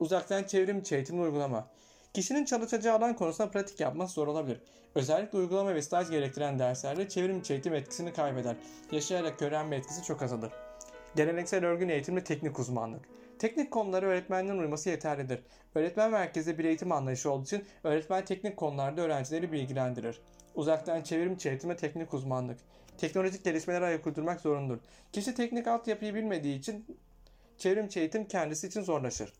Uzaktan 0.00 0.44
çevrim 0.44 0.78
içi 0.78 0.94
eğitim 0.94 1.22
uygulama. 1.22 1.68
Kişinin 2.14 2.44
çalışacağı 2.44 2.96
alan 2.96 3.16
konusunda 3.16 3.50
pratik 3.50 3.80
yapması 3.80 4.14
zor 4.14 4.26
olabilir. 4.26 4.60
Özellikle 4.94 5.38
uygulama 5.38 5.74
ve 5.74 5.82
staj 5.82 6.10
gerektiren 6.10 6.58
derslerde 6.58 7.08
çevrim 7.08 7.38
içi 7.38 7.54
etkisini 7.54 8.12
kaybeder. 8.12 8.56
Yaşayarak 8.92 9.42
öğrenme 9.42 9.76
etkisi 9.76 10.02
çok 10.02 10.22
azalır. 10.22 10.52
Geleneksel 11.16 11.64
örgün 11.64 11.88
eğitimde 11.88 12.24
teknik 12.24 12.58
uzmanlık. 12.58 13.04
Teknik 13.38 13.70
konuları 13.70 14.06
öğretmenlerin 14.06 14.58
uyması 14.58 14.90
yeterlidir. 14.90 15.40
Öğretmen 15.74 16.10
merkezli 16.10 16.58
bir 16.58 16.64
eğitim 16.64 16.92
anlayışı 16.92 17.30
olduğu 17.30 17.44
için 17.44 17.64
öğretmen 17.84 18.24
teknik 18.24 18.56
konularda 18.56 19.02
öğrencileri 19.02 19.52
bilgilendirir. 19.52 20.20
Uzaktan 20.54 21.02
çevrim 21.02 21.34
içi 21.34 21.58
teknik 21.76 22.14
uzmanlık. 22.14 22.58
Teknolojik 22.98 23.44
gelişmelere 23.44 23.84
ayak 23.84 24.06
uydurmak 24.06 24.40
zorundur. 24.40 24.78
Kişi 25.12 25.34
teknik 25.34 25.66
altyapıyı 25.66 26.14
bilmediği 26.14 26.58
için 26.58 26.98
çevrim 27.58 27.86
içi 27.86 28.00
eğitim 28.00 28.24
kendisi 28.24 28.66
için 28.66 28.82
zorlaşır. 28.82 29.32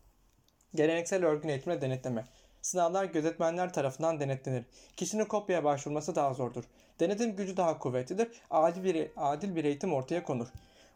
Geleneksel 0.75 1.25
örgün 1.25 1.49
eğitimle 1.49 1.81
denetleme. 1.81 2.25
Sınavlar 2.65 3.05
gözetmenler 3.05 3.73
tarafından 3.73 4.19
denetlenir. 4.19 4.65
Kişinin 4.97 5.25
kopyaya 5.25 5.63
başvurması 5.63 6.15
daha 6.15 6.33
zordur. 6.33 6.63
Denetim 6.99 7.35
gücü 7.35 7.57
daha 7.57 7.79
kuvvetlidir. 7.79 8.27
Adil 8.51 8.83
bir, 8.83 9.11
adil 9.17 9.55
bir 9.55 9.63
eğitim 9.63 9.93
ortaya 9.93 10.23
konur. 10.23 10.47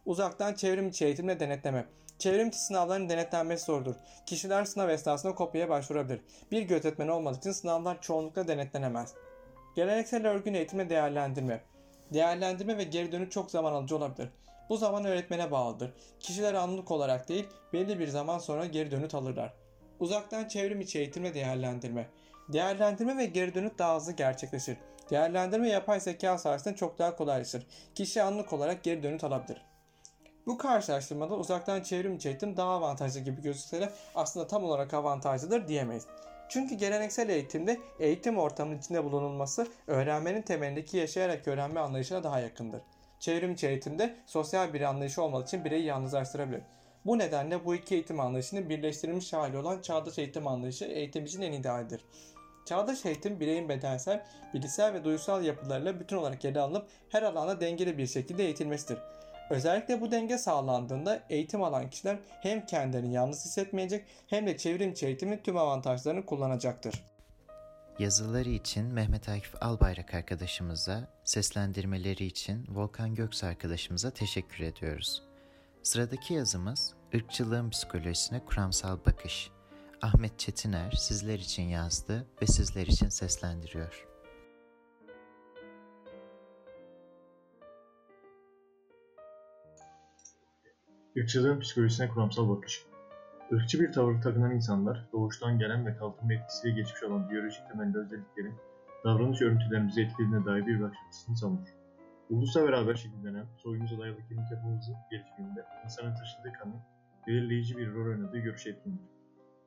Uzaktan 0.06 0.54
çevrim 0.54 0.88
içi 0.88 1.04
eğitimle 1.04 1.40
denetleme. 1.40 1.86
Çevrim 2.18 2.48
içi 2.48 2.58
sınavların 2.58 3.08
denetlenmesi 3.08 3.64
zordur. 3.64 3.94
Kişiler 4.26 4.64
sınav 4.64 4.88
esnasında 4.88 5.34
kopyaya 5.34 5.68
başvurabilir. 5.68 6.20
Bir 6.50 6.62
gözetmen 6.62 7.08
olmadığı 7.08 7.38
için 7.38 7.52
sınavlar 7.52 8.02
çoğunlukla 8.02 8.48
denetlenemez. 8.48 9.14
Geleneksel 9.76 10.26
örgün 10.26 10.54
eğitimle 10.54 10.90
değerlendirme. 10.90 11.60
Değerlendirme 12.12 12.78
ve 12.78 12.84
geri 12.84 13.12
dönüş 13.12 13.30
çok 13.30 13.50
zaman 13.50 13.72
alıcı 13.72 13.96
olabilir. 13.96 14.28
Bu 14.68 14.76
zaman 14.76 15.04
öğretmene 15.04 15.50
bağlıdır. 15.50 15.92
Kişiler 16.20 16.54
anlık 16.54 16.90
olarak 16.90 17.28
değil, 17.28 17.48
belli 17.72 17.98
bir 17.98 18.08
zaman 18.08 18.38
sonra 18.38 18.66
geri 18.66 18.90
dönüt 18.90 19.14
alırlar. 19.14 19.69
Uzaktan 20.00 20.48
çevrim 20.48 20.80
içi 20.80 20.98
eğitimle 20.98 21.34
değerlendirme. 21.34 22.06
Değerlendirme 22.48 23.16
ve 23.16 23.26
geri 23.26 23.54
dönüt 23.54 23.78
daha 23.78 23.96
hızlı 23.96 24.12
gerçekleşir. 24.12 24.76
Değerlendirme 25.10 25.68
yapay 25.68 26.00
zeka 26.00 26.38
sayesinde 26.38 26.76
çok 26.76 26.98
daha 26.98 27.16
kolaylaşır. 27.16 27.66
Kişi 27.94 28.22
anlık 28.22 28.52
olarak 28.52 28.84
geri 28.84 29.02
dönüt 29.02 29.24
alabilir. 29.24 29.62
Bu 30.46 30.58
karşılaştırmada 30.58 31.36
uzaktan 31.36 31.82
çevrim 31.82 32.14
içi 32.14 32.28
eğitim 32.28 32.56
daha 32.56 32.70
avantajlı 32.70 33.20
gibi 33.20 33.42
gözükse 33.42 33.80
de 33.80 33.92
aslında 34.14 34.46
tam 34.46 34.64
olarak 34.64 34.94
avantajlıdır 34.94 35.68
diyemeyiz. 35.68 36.06
Çünkü 36.48 36.74
geleneksel 36.74 37.28
eğitimde 37.28 37.80
eğitim 37.98 38.38
ortamının 38.38 38.78
içinde 38.78 39.04
bulunulması 39.04 39.66
öğrenmenin 39.86 40.42
temelindeki 40.42 40.96
yaşayarak 40.96 41.48
öğrenme 41.48 41.80
anlayışına 41.80 42.24
daha 42.24 42.40
yakındır. 42.40 42.82
Çevrimçi 43.18 43.66
eğitimde 43.68 44.16
sosyal 44.26 44.72
bir 44.72 44.80
anlayışı 44.80 45.22
olmadığı 45.22 45.44
için 45.44 45.64
bireyi 45.64 45.84
yalnızlaştırabilir. 45.84 46.62
Bu 47.06 47.18
nedenle 47.18 47.64
bu 47.64 47.74
iki 47.74 47.94
eğitim 47.94 48.20
anlayışının 48.20 48.68
birleştirilmiş 48.68 49.32
hali 49.32 49.58
olan 49.58 49.80
çağdaş 49.80 50.18
eğitim 50.18 50.46
anlayışı 50.46 50.84
eğitim 50.84 51.24
için 51.24 51.42
en 51.42 51.52
idealdir. 51.52 52.04
Çağdaş 52.64 53.06
eğitim 53.06 53.40
bireyin 53.40 53.68
bedensel, 53.68 54.26
bilişsel 54.54 54.94
ve 54.94 55.04
duysal 55.04 55.44
yapılarıyla 55.44 56.00
bütün 56.00 56.16
olarak 56.16 56.44
ele 56.44 56.60
alınıp 56.60 56.88
her 57.08 57.22
alanda 57.22 57.60
dengeli 57.60 57.98
bir 57.98 58.06
şekilde 58.06 58.44
eğitilmesidir. 58.44 58.98
Özellikle 59.50 60.00
bu 60.00 60.10
denge 60.10 60.38
sağlandığında 60.38 61.22
eğitim 61.30 61.62
alan 61.62 61.90
kişiler 61.90 62.18
hem 62.42 62.66
kendilerini 62.66 63.12
yalnız 63.12 63.44
hissetmeyecek 63.44 64.04
hem 64.26 64.46
de 64.46 64.56
çevrimçi 64.56 65.06
eğitimin 65.06 65.38
tüm 65.38 65.56
avantajlarını 65.56 66.26
kullanacaktır. 66.26 67.04
Yazıları 67.98 68.48
için 68.48 68.84
Mehmet 68.84 69.28
Akif 69.28 69.62
Albayrak 69.62 70.14
arkadaşımıza, 70.14 71.08
seslendirmeleri 71.24 72.24
için 72.24 72.66
Volkan 72.68 73.14
Göks 73.14 73.44
arkadaşımıza 73.44 74.10
teşekkür 74.10 74.64
ediyoruz. 74.64 75.29
Sıradaki 75.82 76.34
yazımız 76.34 76.94
ırkçılığın 77.14 77.70
psikolojisine 77.70 78.44
kuramsal 78.44 78.98
bakış. 79.06 79.50
Ahmet 80.02 80.38
Çetiner 80.38 80.90
sizler 80.90 81.38
için 81.38 81.62
yazdı 81.62 82.26
ve 82.42 82.46
sizler 82.46 82.86
için 82.86 83.08
seslendiriyor. 83.08 84.06
Irkçılığın 91.16 91.60
psikolojisine 91.60 92.08
kuramsal 92.08 92.48
bakış. 92.48 92.86
Irkçı 93.50 93.80
bir 93.80 93.92
tavır 93.92 94.22
takınan 94.22 94.54
insanlar, 94.54 95.08
doğuştan 95.12 95.58
gelen 95.58 95.86
ve 95.86 95.96
kalkınma 95.96 96.34
etkisiyle 96.34 96.74
geçmiş 96.74 97.02
olan 97.02 97.30
biyolojik 97.30 97.68
temelli 97.72 97.98
özelliklerin 97.98 98.54
davranış 99.04 99.42
örüntülerimizi 99.42 100.00
etkilediğine 100.02 100.44
dair 100.44 100.66
bir 100.66 100.80
bakış 100.80 100.98
açısını 101.08 101.36
savunur. 101.36 101.79
Ulusla 102.30 102.64
beraber 102.64 102.94
şekillenen, 102.94 103.46
soyumuza 103.56 103.98
dayalı 103.98 104.18
kemik 104.28 104.50
yapımızın 104.52 104.94
gelişiminde 105.10 105.64
insanın 105.84 106.14
taşıdığı 106.14 106.52
kanın 106.52 106.80
belirleyici 107.26 107.76
bir 107.76 107.94
rol 107.94 108.06
oynadığı 108.06 108.38
görüşe 108.38 108.70
etkindir. 108.70 109.04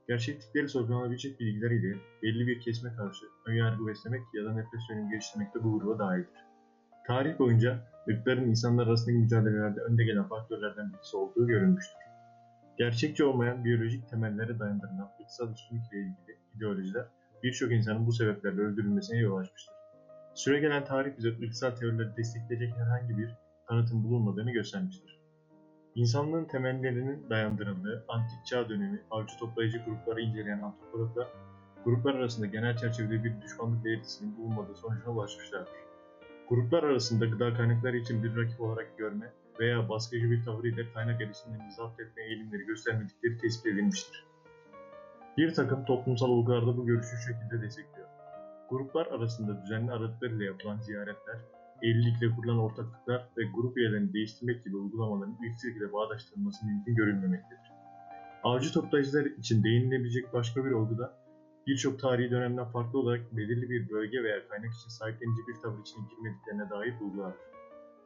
Gerçeklikleri 0.07 0.69
sorgulanabilecek 0.69 1.39
bilgiler 1.39 1.71
ile 1.71 1.97
belli 2.23 2.47
bir 2.47 2.61
kesme 2.61 2.95
karşı 2.95 3.25
önyargı 3.45 3.87
beslemek 3.87 4.21
ya 4.33 4.45
da 4.45 4.53
nefret 4.53 4.81
söylemi 4.87 5.09
geliştirmek 5.09 5.55
de 5.55 5.63
bu 5.63 5.79
gruba 5.79 5.99
dahildir. 5.99 6.45
Tarih 7.07 7.39
boyunca 7.39 7.79
ırkların 8.09 8.49
insanlar 8.49 8.87
arasındaki 8.87 9.17
mücadelelerde 9.17 9.81
önde 9.81 10.03
gelen 10.03 10.27
faktörlerden 10.27 10.93
birisi 10.93 11.17
olduğu 11.17 11.47
görülmüştür. 11.47 11.97
Gerçekçi 12.77 13.23
olmayan 13.23 13.65
biyolojik 13.65 14.09
temellere 14.09 14.59
dayandırılan 14.59 15.11
ırksal 15.21 15.53
üstünlük 15.53 15.83
ile 15.93 15.99
ilgili 15.99 16.37
ideolojiler 16.57 17.05
birçok 17.43 17.71
insanın 17.71 18.07
bu 18.07 18.11
sebeplerle 18.11 18.61
öldürülmesine 18.61 19.17
yol 19.17 19.37
açmıştır. 19.37 19.82
Süregelen 20.33 20.85
tarih 20.85 21.17
bize 21.17 21.29
ırksal 21.29 21.71
teorileri 21.71 22.17
destekleyecek 22.17 22.73
herhangi 22.75 23.17
bir 23.17 23.29
kanıtın 23.67 24.03
bulunmadığını 24.03 24.51
göstermiştir. 24.51 25.19
İnsanlığın 25.95 26.45
temellerinin 26.45 27.29
dayandırıldığı 27.29 28.05
antik 28.07 28.45
çağ 28.45 28.69
dönemi 28.69 29.01
avcı 29.11 29.37
toplayıcı 29.37 29.77
grupları 29.77 30.21
inceleyen 30.21 30.61
antropologlar, 30.61 31.27
gruplar 31.85 32.13
arasında 32.13 32.45
genel 32.45 32.77
çerçevede 32.77 33.23
bir 33.23 33.41
düşmanlık 33.41 33.85
belirtisinin 33.85 34.37
bulunmadığı 34.37 34.75
sonucuna 34.75 35.13
ulaşmışlardır. 35.13 35.73
Gruplar 36.49 36.83
arasında 36.83 37.25
gıda 37.25 37.53
kaynakları 37.53 37.97
için 37.97 38.23
bir 38.23 38.35
rakip 38.37 38.61
olarak 38.61 38.97
görme 38.97 39.33
veya 39.59 39.89
baskıcı 39.89 40.31
bir 40.31 40.43
tavır 40.43 40.63
ile 40.63 40.93
kaynak 40.93 41.21
erişimlerini 41.21 41.71
zapt 41.71 41.99
etme 41.99 42.23
eğilimleri 42.23 42.65
göstermedikleri 42.65 43.37
tespit 43.37 43.65
edilmiştir. 43.65 44.25
Bir 45.37 45.53
takım 45.53 45.85
toplumsal 45.85 46.29
olgularda 46.29 46.77
bu 46.77 46.85
görüşü 46.85 47.17
şekilde 47.17 47.61
destekliyor. 47.61 47.92
Gruplar 48.73 49.07
arasında 49.07 49.61
düzenli 49.61 49.91
aralıklarıyla 49.91 50.45
yapılan 50.45 50.79
ziyaretler, 50.79 51.35
evlilikle 51.81 52.35
kurulan 52.35 52.59
ortaklıklar 52.59 53.29
ve 53.37 53.43
grup 53.55 53.77
üyelerini 53.77 54.13
değiştirmek 54.13 54.65
gibi 54.65 54.75
uygulamaların 54.75 55.37
ile 55.77 55.93
bağdaştırılması 55.93 56.65
mümkün 56.65 56.95
görülmemektedir. 56.95 57.71
Avcı 58.43 58.73
toplayıcılar 58.73 59.25
için 59.25 59.63
değinilebilecek 59.63 60.33
başka 60.33 60.65
bir 60.65 60.71
olguda 60.71 61.13
birçok 61.67 61.99
tarihi 61.99 62.31
dönemden 62.31 62.65
farklı 62.65 62.99
olarak 62.99 63.37
belirli 63.37 63.69
bir 63.69 63.89
bölge 63.89 64.23
veya 64.23 64.47
kaynak 64.47 64.73
için 64.73 64.89
sahiplenici 64.89 65.41
bir 65.47 65.61
tavır 65.61 65.81
içine 65.81 66.05
girmediklerine 66.09 66.69
dair 66.69 66.99
bulgulardır. 66.99 67.41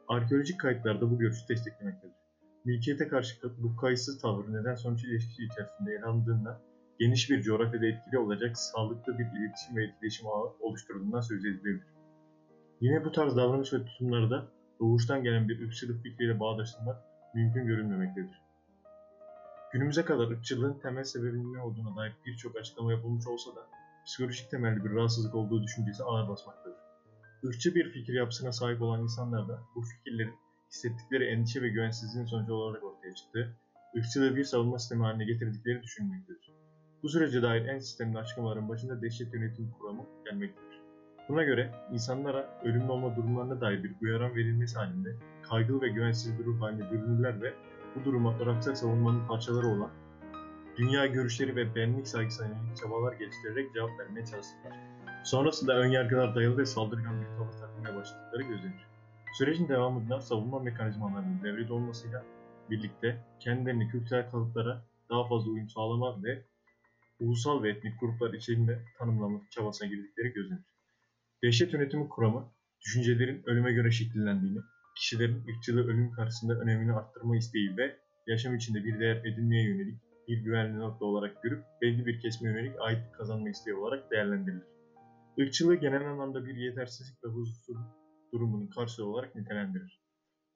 Arkeolojik 0.08 0.60
kayıtlarda 0.60 1.10
bu 1.10 1.18
görüşü 1.18 1.48
desteklemektedir. 1.48 2.16
Mülkiyete 2.64 3.08
karşı 3.08 3.36
bu 3.58 3.76
kayıtsız 3.76 4.20
tavır 4.20 4.52
neden 4.52 4.74
sonuç 4.74 5.04
ilişkisi 5.04 5.44
içerisinde 5.44 5.92
ele 5.92 6.04
alındığında 6.04 6.60
geniş 6.98 7.30
bir 7.30 7.42
coğrafyada 7.42 7.86
etkili 7.86 8.18
olacak 8.18 8.58
sağlıklı 8.58 9.18
bir 9.18 9.24
iletişim 9.24 9.76
ve 9.76 9.84
etkileşim 9.84 10.26
ağı 10.26 10.52
oluşturulduğundan 10.60 11.20
söz 11.20 11.44
edilebilir. 11.44 11.86
Yine 12.80 13.04
bu 13.04 13.12
tarz 13.12 13.36
davranış 13.36 13.72
ve 13.72 13.84
tutumları 13.84 14.30
da 14.30 14.48
doğuştan 14.80 15.22
gelen 15.22 15.48
bir 15.48 15.66
ırkçılık 15.66 16.02
fikriyle 16.02 16.40
bağdaştırmak 16.40 16.96
mümkün 17.34 17.66
görülmemektedir. 17.66 18.42
Günümüze 19.72 20.04
kadar 20.04 20.30
ırkçılığın 20.30 20.78
temel 20.78 21.04
sebebinin 21.04 21.54
ne 21.54 21.60
olduğuna 21.60 21.96
dair 21.96 22.12
birçok 22.26 22.56
açıklama 22.56 22.92
yapılmış 22.92 23.26
olsa 23.26 23.56
da 23.56 23.66
psikolojik 24.06 24.50
temelli 24.50 24.84
bir 24.84 24.90
rahatsızlık 24.90 25.34
olduğu 25.34 25.62
düşüncesi 25.62 26.04
ağır 26.04 26.28
basmaktadır. 26.28 26.78
Irkçı 27.42 27.74
bir 27.74 27.90
fikir 27.90 28.14
yapısına 28.14 28.52
sahip 28.52 28.82
olan 28.82 29.02
insanlar 29.02 29.48
da 29.48 29.62
bu 29.74 29.82
fikirlerin 29.82 30.34
hissettikleri 30.70 31.24
endişe 31.24 31.62
ve 31.62 31.68
güvensizliğin 31.68 32.26
sonucu 32.26 32.54
olarak 32.54 32.84
ortaya 32.84 33.14
çıktı, 33.14 33.56
ırkçılığı 33.96 34.36
bir 34.36 34.44
savunma 34.44 34.78
sistemi 34.78 35.02
haline 35.02 35.24
getirdikleri 35.24 35.82
düşünülmektedir. 35.82 36.52
Bu 37.02 37.08
sürece 37.08 37.42
dair 37.42 37.66
en 37.66 37.78
sistemli 37.78 38.18
açıklamaların 38.18 38.68
başında 38.68 39.02
dehşet 39.02 39.34
yönetim 39.34 39.70
kuramı 39.70 40.02
gelmektedir. 40.24 40.80
Buna 41.28 41.42
göre 41.42 41.74
insanlara 41.92 42.60
ölümlü 42.64 42.90
olma 42.90 43.16
durumlarına 43.16 43.60
dair 43.60 43.84
bir 43.84 43.92
uyaran 44.02 44.34
verilmesi 44.34 44.78
halinde 44.78 45.16
kaygılı 45.42 45.82
ve 45.82 45.88
güvensiz 45.88 46.38
bir 46.38 46.44
ruh 46.44 46.60
haline 46.60 46.90
bürünürler 46.90 47.42
ve 47.42 47.54
bu 47.94 48.04
duruma 48.04 48.34
Irakçı 48.40 48.76
savunmanın 48.76 49.26
parçaları 49.28 49.66
olan 49.66 49.90
dünya 50.76 51.06
görüşleri 51.06 51.56
ve 51.56 51.74
benlik 51.74 52.08
saygısına 52.08 52.48
çabalar 52.80 53.12
geliştirerek 53.12 53.74
cevap 53.74 53.90
vermeye 53.98 54.26
çalışırlar. 54.26 54.72
Sonrasında 55.24 55.78
önyargılar 55.78 56.34
dayalı 56.34 56.58
ve 56.58 56.66
saldırgan 56.66 57.20
bir 57.20 57.26
tavır 57.26 57.52
takmaya 57.52 57.96
başladıkları 57.96 58.42
gözlenir. 58.42 58.86
Sürecin 59.38 59.68
devamında 59.68 60.20
savunma 60.20 60.58
mekanizmalarının 60.58 61.42
devrede 61.44 61.72
olmasıyla 61.72 62.24
birlikte 62.70 63.24
kendilerini 63.40 63.88
kültürel 63.88 64.30
kalıplara 64.30 64.82
daha 65.10 65.28
fazla 65.28 65.50
uyum 65.50 65.68
sağlama 65.68 66.22
ve 66.22 66.42
ulusal 67.20 67.62
ve 67.62 67.70
etnik 67.70 68.00
gruplar 68.00 68.34
içinde 68.34 68.84
tanımlama 68.98 69.40
çabasına 69.50 69.88
girdikleri 69.88 70.32
gözlenir. 70.32 70.64
Dehşet 71.42 71.72
yönetimi 71.72 72.08
kuramı, 72.08 72.52
düşüncelerin 72.80 73.42
ölüme 73.46 73.72
göre 73.72 73.90
şekillendiğini, 73.90 74.58
kişilerin 74.96 75.44
ırkçılığı 75.48 75.84
ölüm 75.84 76.12
karşısında 76.12 76.60
önemini 76.60 76.92
arttırma 76.92 77.36
isteği 77.36 77.76
ve 77.76 77.98
yaşam 78.26 78.56
içinde 78.56 78.84
bir 78.84 79.00
değer 79.00 79.16
edinmeye 79.24 79.64
yönelik 79.64 80.00
bir 80.28 80.38
güvenli 80.38 80.78
nokta 80.78 81.04
olarak 81.04 81.42
görüp 81.42 81.64
belli 81.82 82.06
bir 82.06 82.20
kesme 82.20 82.50
yönelik 82.50 82.80
ait 82.80 83.12
kazanma 83.12 83.50
isteği 83.50 83.74
olarak 83.74 84.10
değerlendirilir. 84.10 84.66
Irkçılığı 85.36 85.74
genel 85.74 86.10
anlamda 86.10 86.46
bir 86.46 86.56
yetersizlik 86.56 87.24
ve 87.24 87.28
huzursuzluk 87.28 87.98
durumunun 88.32 88.66
karşılığı 88.66 89.06
olarak 89.06 89.34
nitelendirir. 89.34 90.02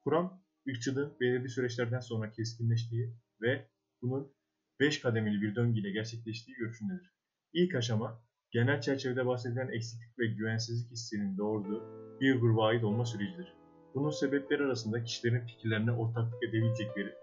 Kuram, 0.03 0.43
ırkçılığın 0.69 1.19
belirli 1.19 1.49
süreçlerden 1.49 1.99
sonra 1.99 2.31
keskinleştiği 2.31 3.13
ve 3.41 3.67
bunun 4.01 4.33
5 4.79 5.01
kademeli 5.01 5.41
bir 5.41 5.55
döngüyle 5.55 5.91
gerçekleştiği 5.91 6.57
görüşündedir. 6.57 7.11
İlk 7.53 7.75
aşama, 7.75 8.21
genel 8.51 8.81
çerçevede 8.81 9.25
bahsedilen 9.25 9.67
eksiklik 9.67 10.19
ve 10.19 10.27
güvensizlik 10.27 10.91
hissinin 10.91 11.37
doğurduğu 11.37 11.83
bir 12.21 12.41
gruba 12.41 12.65
ait 12.65 12.83
olma 12.83 13.05
sürecidir. 13.05 13.53
Bunun 13.95 14.09
sebepleri 14.09 14.63
arasında 14.63 15.03
kişilerin 15.03 15.45
fikirlerine 15.45 15.91
ortaklık 15.91 16.43
edebilecekleri, 16.43 17.13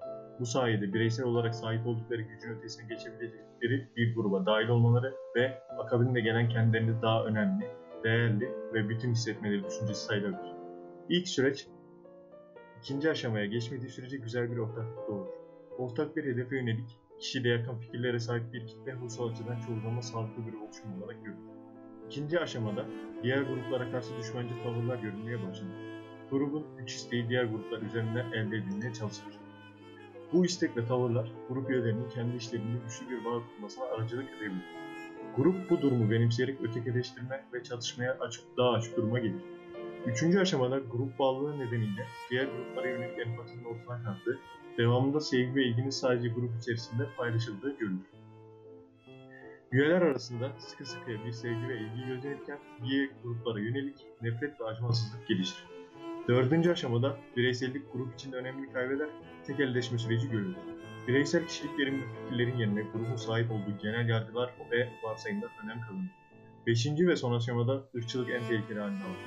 bu 0.40 0.46
sayede 0.46 0.94
bireysel 0.94 1.26
olarak 1.26 1.54
sahip 1.54 1.86
oldukları 1.86 2.22
gücün 2.22 2.50
ötesine 2.50 2.88
geçebilecekleri 2.88 3.88
bir 3.96 4.14
gruba 4.14 4.46
dahil 4.46 4.68
olmaları 4.68 5.14
ve 5.36 5.58
akabinde 5.78 6.20
gelen 6.20 6.48
kendilerini 6.48 7.02
daha 7.02 7.24
önemli, 7.24 7.64
değerli 8.04 8.48
ve 8.74 8.88
bütün 8.88 9.10
hissetmeleri 9.10 9.64
düşüncesi 9.64 10.04
sayılabilir. 10.04 10.54
İlk 11.08 11.28
süreç, 11.28 11.66
ikinci 12.78 13.10
aşamaya 13.10 13.46
geçmediği 13.46 13.90
sürece 13.90 14.16
güzel 14.16 14.50
bir 14.50 14.56
ortaklık 14.56 15.08
doğurur. 15.08 15.32
Ortak 15.78 16.16
bir 16.16 16.24
hedefe 16.24 16.56
yönelik, 16.56 16.98
kişiyle 17.20 17.48
yakın 17.48 17.78
fikirlere 17.78 18.20
sahip 18.20 18.52
bir 18.52 18.66
kitle 18.66 18.92
hususal 18.92 19.28
açıdan 19.28 19.61
çoğu 19.61 20.02
sağlıklı 20.02 20.46
bir 20.46 20.52
oluşum 20.52 21.02
olarak 21.02 21.24
görülür. 21.24 21.50
İkinci 22.06 22.40
aşamada 22.40 22.85
diğer 23.22 23.42
gruplara 23.42 23.90
karşı 23.90 24.18
düşmanca 24.18 24.62
tavırlar 24.62 24.98
görülmeye 24.98 25.48
başlanır. 25.48 25.90
Grubun 26.30 26.66
güç 26.78 26.94
isteği 26.94 27.28
diğer 27.28 27.44
gruplar 27.44 27.83
üzerinden 27.83 28.33
elde 28.33 28.56
edilmeye 28.56 28.92
çalışılır. 28.92 29.35
Bu 30.33 30.44
istek 30.44 30.76
ve 30.76 30.87
tavırlar 30.87 31.33
grup 31.48 31.70
üyelerinin 31.70 32.09
kendi 32.09 32.37
işlerinde 32.37 32.78
güçlü 32.85 33.11
bir 33.11 33.24
bağ 33.24 33.42
kurmasına 33.56 33.85
aracılık 33.85 34.30
edebilir. 34.30 34.64
Grup 35.37 35.70
bu 35.70 35.80
durumu 35.83 36.11
benimseyerek 36.11 36.61
ötekileştirme 36.61 37.44
ve 37.52 37.62
çatışmaya 37.62 38.12
açık, 38.20 38.44
daha 38.56 38.70
açık 38.70 38.96
duruma 38.96 39.18
gelir. 39.18 39.42
Üçüncü 40.06 40.38
aşamada 40.38 40.78
grup 40.78 41.18
bağlılığı 41.18 41.59
nedeniyle 41.59 42.06
diğer 42.30 42.44
gruplara 42.44 42.88
yönelik 42.88 43.18
empatinin 43.18 43.64
ortadan 43.64 44.04
kalktığı, 44.04 44.38
devamında 44.80 45.20
sevgi 45.20 45.54
ve 45.54 45.64
ilginin 45.64 45.90
sadece 45.90 46.28
grup 46.28 46.50
içerisinde 46.60 47.08
paylaşıldığı 47.16 47.78
görülür. 47.78 48.10
Üyeler 49.72 50.02
arasında 50.02 50.52
sıkı 50.58 50.84
sıkıya 50.84 51.24
bir 51.24 51.32
sevgi 51.32 51.68
ve 51.68 51.78
ilgi 51.80 52.06
gözlenirken 52.06 52.58
diğer 52.84 53.08
gruplara 53.22 53.60
yönelik 53.60 54.06
nefret 54.22 54.60
ve 54.60 54.64
acımasızlık 54.64 55.28
gelişir. 55.28 55.64
Dördüncü 56.28 56.70
aşamada 56.70 57.16
bireysellik 57.36 57.92
grup 57.92 58.14
içinde 58.14 58.36
önemli 58.36 58.72
kaybeder, 58.72 59.08
tekelleşme 59.46 59.98
süreci 59.98 60.30
görülür. 60.30 60.56
Bireysel 61.08 61.46
kişiliklerin 61.46 62.02
ve 62.02 62.04
fikirlerin 62.24 62.56
yerine 62.56 62.82
grubun 62.82 63.16
sahip 63.16 63.50
olduğu 63.50 63.78
genel 63.82 64.08
yargılar 64.08 64.54
ve 64.70 64.88
varsayımlar 65.02 65.50
önem 65.64 65.80
kazanır. 65.80 66.10
Beşinci 66.66 67.08
ve 67.08 67.16
son 67.16 67.34
aşamada 67.34 67.84
ırkçılık 67.96 68.30
en 68.30 68.48
tehlikeli 68.48 68.80
haline 68.80 69.04
alır. 69.04 69.18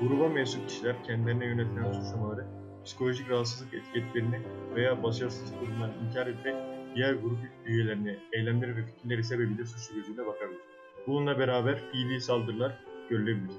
Gruba 0.00 0.28
mensup 0.28 0.68
kişiler 0.68 1.04
kendilerine 1.04 1.46
yönetilen 1.46 1.92
suçlamaları, 1.92 2.46
psikolojik 2.86 3.30
rahatsızlık 3.30 3.74
etiketlerini 3.74 4.40
veya 4.74 5.02
başarısızlık 5.02 5.60
durumlarını 5.60 5.94
inkar 6.08 6.26
ederek 6.26 6.56
diğer 6.94 7.12
grup 7.12 7.38
üyelerine 7.66 8.16
eylemleri 8.32 8.76
ve 8.76 8.86
fikirleri 8.86 9.24
sebebiyle 9.24 9.64
suçlu 9.64 9.94
gözüyle 9.94 10.26
bakabilir. 10.26 10.60
Bununla 11.06 11.38
beraber 11.38 11.78
fiili 11.92 12.20
saldırılar 12.20 12.78
görülebilir. 13.10 13.56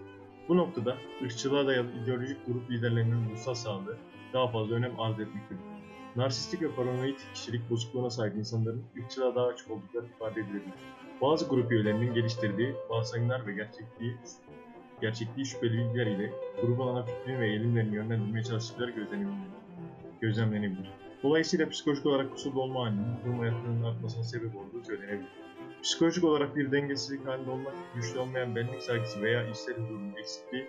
Bu 0.50 0.58
noktada 0.58 0.98
ırkçılığa 1.24 1.68
dayalı 1.68 1.88
ideolojik 2.04 2.46
grup 2.48 2.72
liderlerinin 2.72 3.30
ruhsal 3.30 3.54
sağlığı 3.54 3.98
daha 4.34 4.48
fazla 4.48 4.76
önem 4.76 5.00
arz 5.00 5.20
etmektedir. 5.20 5.62
Narsistik 6.16 6.62
ve 6.62 6.72
paranoid 6.72 7.18
kişilik 7.34 7.70
bozukluğuna 7.70 8.10
sahip 8.10 8.36
insanların 8.36 8.84
ırkçılığa 8.98 9.36
daha 9.36 9.46
açık 9.46 9.72
oldukları 9.72 10.06
ifade 10.06 10.42
edilebilir. 10.42 10.74
Bazı 11.22 11.50
grup 11.50 11.72
üyelerinin 11.72 12.14
geliştirdiği 12.14 12.76
varsayımlar 12.90 13.48
ve 13.48 13.54
gerçekliği, 13.54 14.18
gerçekliği 15.02 15.46
şüpheli 15.46 15.78
bilgiler 15.78 16.08
ile 16.08 16.32
grubun 16.62 16.88
ana 16.88 17.04
fikrini 17.04 17.40
ve 17.40 17.48
eğilimlerini 17.48 17.96
yönlendirmeye 17.96 18.44
çalıştıkları 18.44 18.92
gözlenebilir. 18.92 19.38
gözlemlenebilir. 20.22 20.92
Dolayısıyla 21.24 21.70
psikolojik 21.70 22.06
olarak 22.06 22.32
kusurlu 22.32 22.62
olma 22.62 22.86
halinin 22.86 23.06
durum 23.26 23.40
hayatlarının 23.40 23.84
artmasına 23.84 24.24
sebep 24.24 24.56
olduğu 24.56 24.84
söylenebilir. 24.84 25.30
Psikolojik 25.84 26.24
olarak 26.24 26.56
bir 26.56 26.72
dengesizlik 26.72 27.28
halinde 27.28 27.50
olmak, 27.50 27.74
güçlü 27.96 28.20
olmayan 28.20 28.56
benlik 28.56 28.82
saygısı 28.82 29.22
veya 29.22 29.50
içsel 29.50 29.76
huzurun 29.76 30.14
eksikliği, 30.20 30.68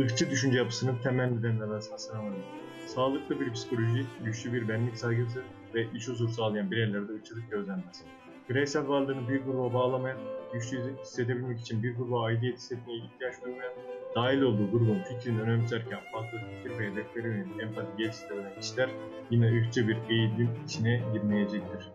ırkçı 0.00 0.30
düşünce 0.30 0.58
yapısının 0.58 0.98
temel 1.02 1.30
nedenleri 1.30 1.70
arasında 1.70 1.98
sıralanır. 1.98 2.44
Sağlıklı 2.86 3.40
bir 3.40 3.52
psikoloji, 3.52 4.06
güçlü 4.24 4.52
bir 4.52 4.68
benlik 4.68 4.96
saygısı 4.96 5.42
ve 5.74 5.86
iç 5.94 6.08
huzur 6.08 6.28
sağlayan 6.28 6.70
bireylerde 6.70 7.12
ırkçılık 7.12 7.50
gözlenmez. 7.50 8.04
Bireysel 8.48 8.88
varlığını 8.88 9.28
bir 9.28 9.40
gruba 9.40 9.74
bağlamayan, 9.74 10.18
güçlü 10.52 10.96
hissedebilmek 11.00 11.60
için 11.60 11.82
bir 11.82 11.96
gruba 11.96 12.22
aidiyet 12.22 12.56
hissetmeye 12.56 12.98
ihtiyaç 12.98 13.34
duymayan, 13.44 13.72
dahil 14.14 14.40
olduğu 14.40 14.70
grubun 14.70 15.02
fikrini 15.02 15.40
önemserken 15.40 16.00
farklı 16.12 16.38
fikir 16.38 16.78
ve 16.78 16.90
hedeflere 16.90 17.28
yönelik 17.28 17.62
empati 17.62 17.96
geliştiren 17.98 18.60
kişiler 18.60 18.90
yine 19.30 19.46
ırkçı 19.46 19.88
bir 19.88 19.96
eğilim 20.10 20.50
içine 20.66 21.02
girmeyecektir. 21.12 21.88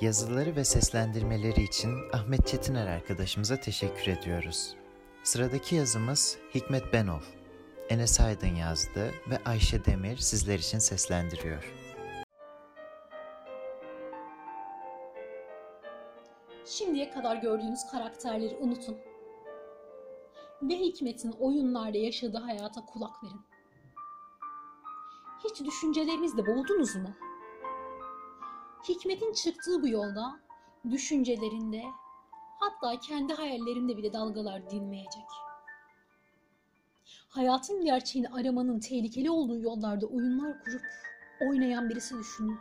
Yazıları 0.00 0.56
ve 0.56 0.64
seslendirmeleri 0.64 1.62
için 1.62 1.90
Ahmet 2.12 2.46
Çetiner 2.46 2.86
arkadaşımıza 2.86 3.56
teşekkür 3.56 4.12
ediyoruz. 4.12 4.74
Sıradaki 5.22 5.76
yazımız 5.76 6.38
Hikmet 6.54 6.92
Benol. 6.92 7.22
Enes 7.88 8.20
Aydın 8.20 8.54
yazdı 8.54 9.10
ve 9.30 9.38
Ayşe 9.44 9.84
Demir 9.84 10.16
sizler 10.16 10.58
için 10.58 10.78
seslendiriyor. 10.78 11.75
Şimdiye 16.66 17.10
kadar 17.10 17.36
gördüğünüz 17.36 17.86
karakterleri 17.86 18.56
unutun. 18.56 18.96
Ve 20.62 20.74
Hikmet'in 20.74 21.32
oyunlarda 21.32 21.98
yaşadığı 21.98 22.38
hayata 22.38 22.84
kulak 22.84 23.24
verin. 23.24 23.40
Hiç 25.44 25.64
düşüncelerinizde 25.64 26.46
boğuldunuz 26.46 26.96
mu? 26.96 27.10
Hikmet'in 28.88 29.32
çıktığı 29.32 29.82
bu 29.82 29.88
yolda 29.88 30.40
düşüncelerinde 30.90 31.82
hatta 32.60 33.00
kendi 33.00 33.34
hayallerinde 33.34 33.96
bile 33.96 34.12
dalgalar 34.12 34.70
dinmeyecek. 34.70 35.26
Hayatın 37.28 37.84
gerçeğini 37.84 38.28
aramanın 38.28 38.80
tehlikeli 38.80 39.30
olduğu 39.30 39.58
yollarda 39.60 40.06
oyunlar 40.06 40.64
kurup 40.64 40.82
oynayan 41.40 41.88
birisi 41.88 42.18
düşünün. 42.18 42.58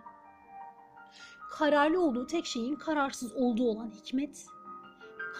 Kararlı 1.59 2.01
olduğu 2.01 2.27
tek 2.27 2.45
şeyin 2.45 2.75
kararsız 2.75 3.33
olduğu 3.33 3.69
olan 3.69 3.91
Hikmet, 3.91 4.45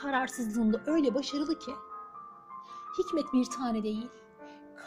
kararsızlığında 0.01 0.82
öyle 0.86 1.13
başarılı 1.13 1.60
ki, 1.60 1.71
Hikmet 2.97 3.25
bir 3.34 3.45
tane 3.45 3.84
değil, 3.84 4.10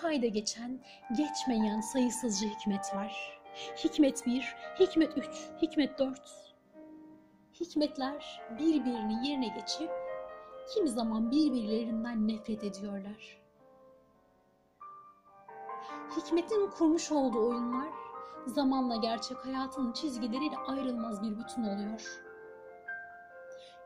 kayda 0.00 0.26
geçen, 0.26 0.80
geçmeyen 1.16 1.80
sayısızca 1.80 2.48
hikmet 2.48 2.94
var. 2.94 3.40
Hikmet 3.84 4.26
1, 4.26 4.54
Hikmet 4.80 5.18
3, 5.18 5.24
Hikmet 5.62 5.98
4. 5.98 6.20
Hikmetler 7.60 8.40
birbirini 8.58 9.28
yerine 9.28 9.48
geçip 9.48 9.90
kimi 10.74 10.88
zaman 10.88 11.30
birbirlerinden 11.30 12.28
nefret 12.28 12.64
ediyorlar. 12.64 13.38
Hikmetin 16.16 16.70
kurmuş 16.70 17.12
olduğu 17.12 17.48
oyunlar 17.48 18.07
zamanla 18.48 18.96
gerçek 18.96 19.46
hayatının 19.46 19.92
çizgileriyle 19.92 20.56
ayrılmaz 20.56 21.22
bir 21.22 21.38
bütün 21.38 21.62
oluyor. 21.62 22.22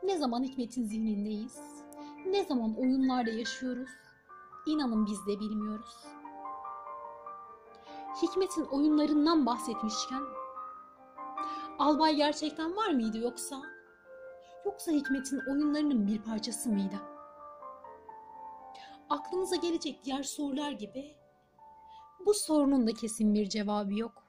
Ne 0.03 0.18
zaman 0.18 0.42
Hikmet'in 0.42 0.85
zihnindeyiz, 0.85 1.61
ne 2.27 2.44
zaman 2.44 2.77
oyunlarda 2.79 3.31
yaşıyoruz, 3.31 3.90
inanın 4.66 5.07
biz 5.07 5.27
de 5.27 5.40
bilmiyoruz. 5.40 5.96
Hikmet'in 8.22 8.64
oyunlarından 8.64 9.46
bahsetmişken 9.46 10.22
Albay 11.79 12.16
gerçekten 12.16 12.77
var 12.77 12.90
mıydı 12.90 13.18
yoksa? 13.18 13.62
Yoksa 14.64 14.92
Hikmet'in 14.92 15.40
oyunlarının 15.51 16.07
bir 16.07 16.22
parçası 16.22 16.68
mıydı? 16.68 16.96
Aklınıza 19.11 19.57
gelecek 19.57 20.05
diğer 20.05 20.22
sorular 20.22 20.70
gibi 20.70 21.16
bu 22.27 22.35
sorunun 22.35 22.87
da 22.87 22.92
kesin 22.92 23.35
bir 23.35 23.48
cevabı 23.48 23.94
yok. 23.94 24.21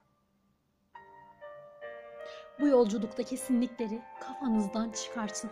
Bu 2.60 2.68
yolculukta 2.68 3.24
kesinlikleri 3.24 4.02
kafanızdan 4.20 4.92
çıkartın. 4.92 5.52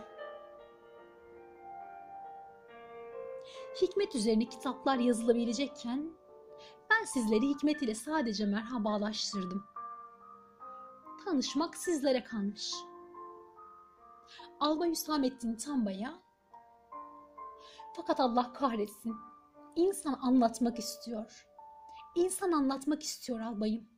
Hikmet 3.82 4.14
üzerine 4.14 4.44
kitaplar 4.44 4.96
yazılabilecekken 4.96 6.12
ben 6.90 7.04
sizleri 7.04 7.48
Hikmet 7.48 7.82
ile 7.82 7.94
sadece 7.94 8.46
merhabalaştırdım. 8.46 9.64
Tanışmak 11.24 11.76
sizlere 11.76 12.24
kalmış. 12.24 12.72
Albay 14.60 14.90
Hüsamettin 14.90 15.56
Tamba'ya 15.56 16.22
fakat 17.96 18.20
Allah 18.20 18.52
kahretsin. 18.52 19.16
İnsan 19.76 20.18
anlatmak 20.22 20.78
istiyor. 20.78 21.46
İnsan 22.14 22.52
anlatmak 22.52 23.02
istiyor 23.02 23.40
albayım. 23.40 23.91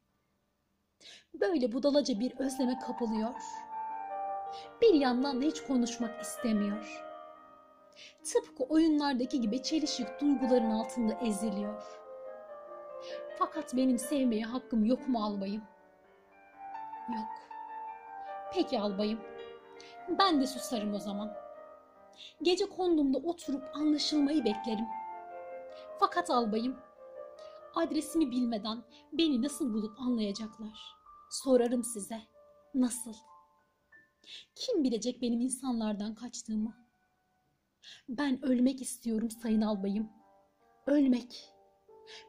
Böyle 1.35 1.73
budalaca 1.73 2.21
bir 2.21 2.38
özleme 2.38 2.79
kapılıyor. 2.79 3.35
Bir 4.83 4.95
yandan 4.95 5.43
da 5.43 5.47
hiç 5.47 5.62
konuşmak 5.62 6.23
istemiyor. 6.23 7.05
Tıpkı 8.25 8.64
oyunlardaki 8.64 9.40
gibi 9.40 9.62
çelişik 9.62 10.21
duyguların 10.21 10.71
altında 10.71 11.14
eziliyor. 11.14 11.83
Fakat 13.38 13.77
benim 13.77 13.99
sevmeye 13.99 14.45
hakkım 14.45 14.85
yok 14.85 15.09
mu 15.09 15.25
albayım? 15.25 15.62
Yok. 17.09 17.29
Peki 18.55 18.81
albayım. 18.81 19.21
Ben 20.09 20.40
de 20.40 20.47
susarım 20.47 20.95
o 20.95 20.99
zaman. 20.99 21.33
Gece 22.43 22.69
kondumda 22.69 23.19
oturup 23.19 23.77
anlaşılmayı 23.77 24.45
beklerim. 24.45 24.87
Fakat 26.01 26.31
albayım, 26.31 26.77
adresimi 27.77 28.31
bilmeden 28.31 28.85
beni 29.13 29.43
nasıl 29.43 29.75
bulup 29.75 30.01
anlayacaklar? 30.01 30.79
Sorarım 31.31 31.85
size. 31.85 32.23
Nasıl? 32.75 33.15
Kim 34.55 34.85
bilecek 34.85 35.23
benim 35.23 35.41
insanlardan 35.41 36.15
kaçtığımı? 36.15 36.77
Ben 38.09 38.45
ölmek 38.45 38.83
istiyorum 38.83 39.31
sayın 39.31 39.61
albayım. 39.61 40.09
Ölmek. 40.87 41.51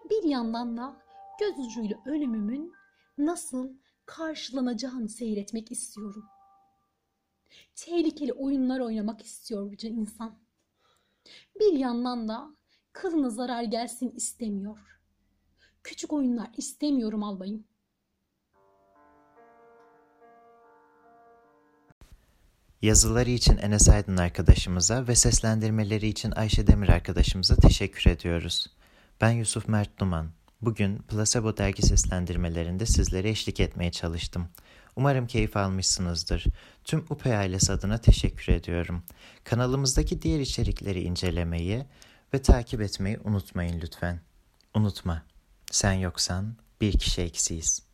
Bir 0.10 0.24
yandan 0.24 0.78
da 0.78 1.02
göz 1.40 1.60
ucuyla 1.60 1.98
ölümümün 2.06 2.74
nasıl 3.18 3.74
karşılanacağını 4.06 5.10
seyretmek 5.10 5.72
istiyorum. 5.72 6.26
Tehlikeli 7.76 8.34
oyunlar 8.34 8.80
oynamak 8.80 9.22
istiyor 9.22 9.72
bu 9.72 9.88
insan. 9.88 10.40
Bir 11.60 11.74
yandan 11.74 12.28
da 12.28 12.56
kılına 12.94 13.30
zarar 13.30 13.64
gelsin 13.64 14.10
istemiyor. 14.10 14.95
Küçük 15.86 16.14
oyunlar 16.14 16.50
istemiyorum 16.58 17.24
albayım. 17.24 17.64
Yazıları 22.82 23.30
için 23.30 23.58
Enes 23.58 23.90
Aydın 23.90 24.18
arkadaşımıza 24.18 25.08
ve 25.08 25.16
seslendirmeleri 25.16 26.08
için 26.08 26.32
Ayşe 26.32 26.68
Demir 26.68 26.90
arkadaşımıza 26.90 27.56
teşekkür 27.56 28.12
ediyoruz. 28.12 28.68
Ben 29.22 29.32
Yusuf 29.32 29.68
Mert 29.68 30.00
Duman. 30.00 30.30
Bugün 30.62 30.98
Placebo 30.98 31.58
dergi 31.58 31.82
seslendirmelerinde 31.82 32.86
sizlere 32.86 33.30
eşlik 33.30 33.60
etmeye 33.60 33.92
çalıştım. 33.92 34.48
Umarım 34.96 35.28
keyif 35.28 35.58
almışsınızdır. 35.58 36.46
Tüm 36.84 37.06
UPE 37.10 37.38
ailesi 37.38 37.72
adına 37.72 37.98
teşekkür 37.98 38.54
ediyorum. 38.54 39.04
Kanalımızdaki 39.44 40.22
diğer 40.22 40.40
içerikleri 40.40 41.02
incelemeyi 41.02 41.86
ve 42.34 42.42
takip 42.42 42.82
etmeyi 42.82 43.20
unutmayın 43.24 43.82
lütfen. 43.82 44.20
Unutma, 44.74 45.24
sen 45.72 45.94
yoksan 45.94 46.56
bir 46.82 47.00
kişi 47.00 47.22
eksiyiz. 47.22 47.85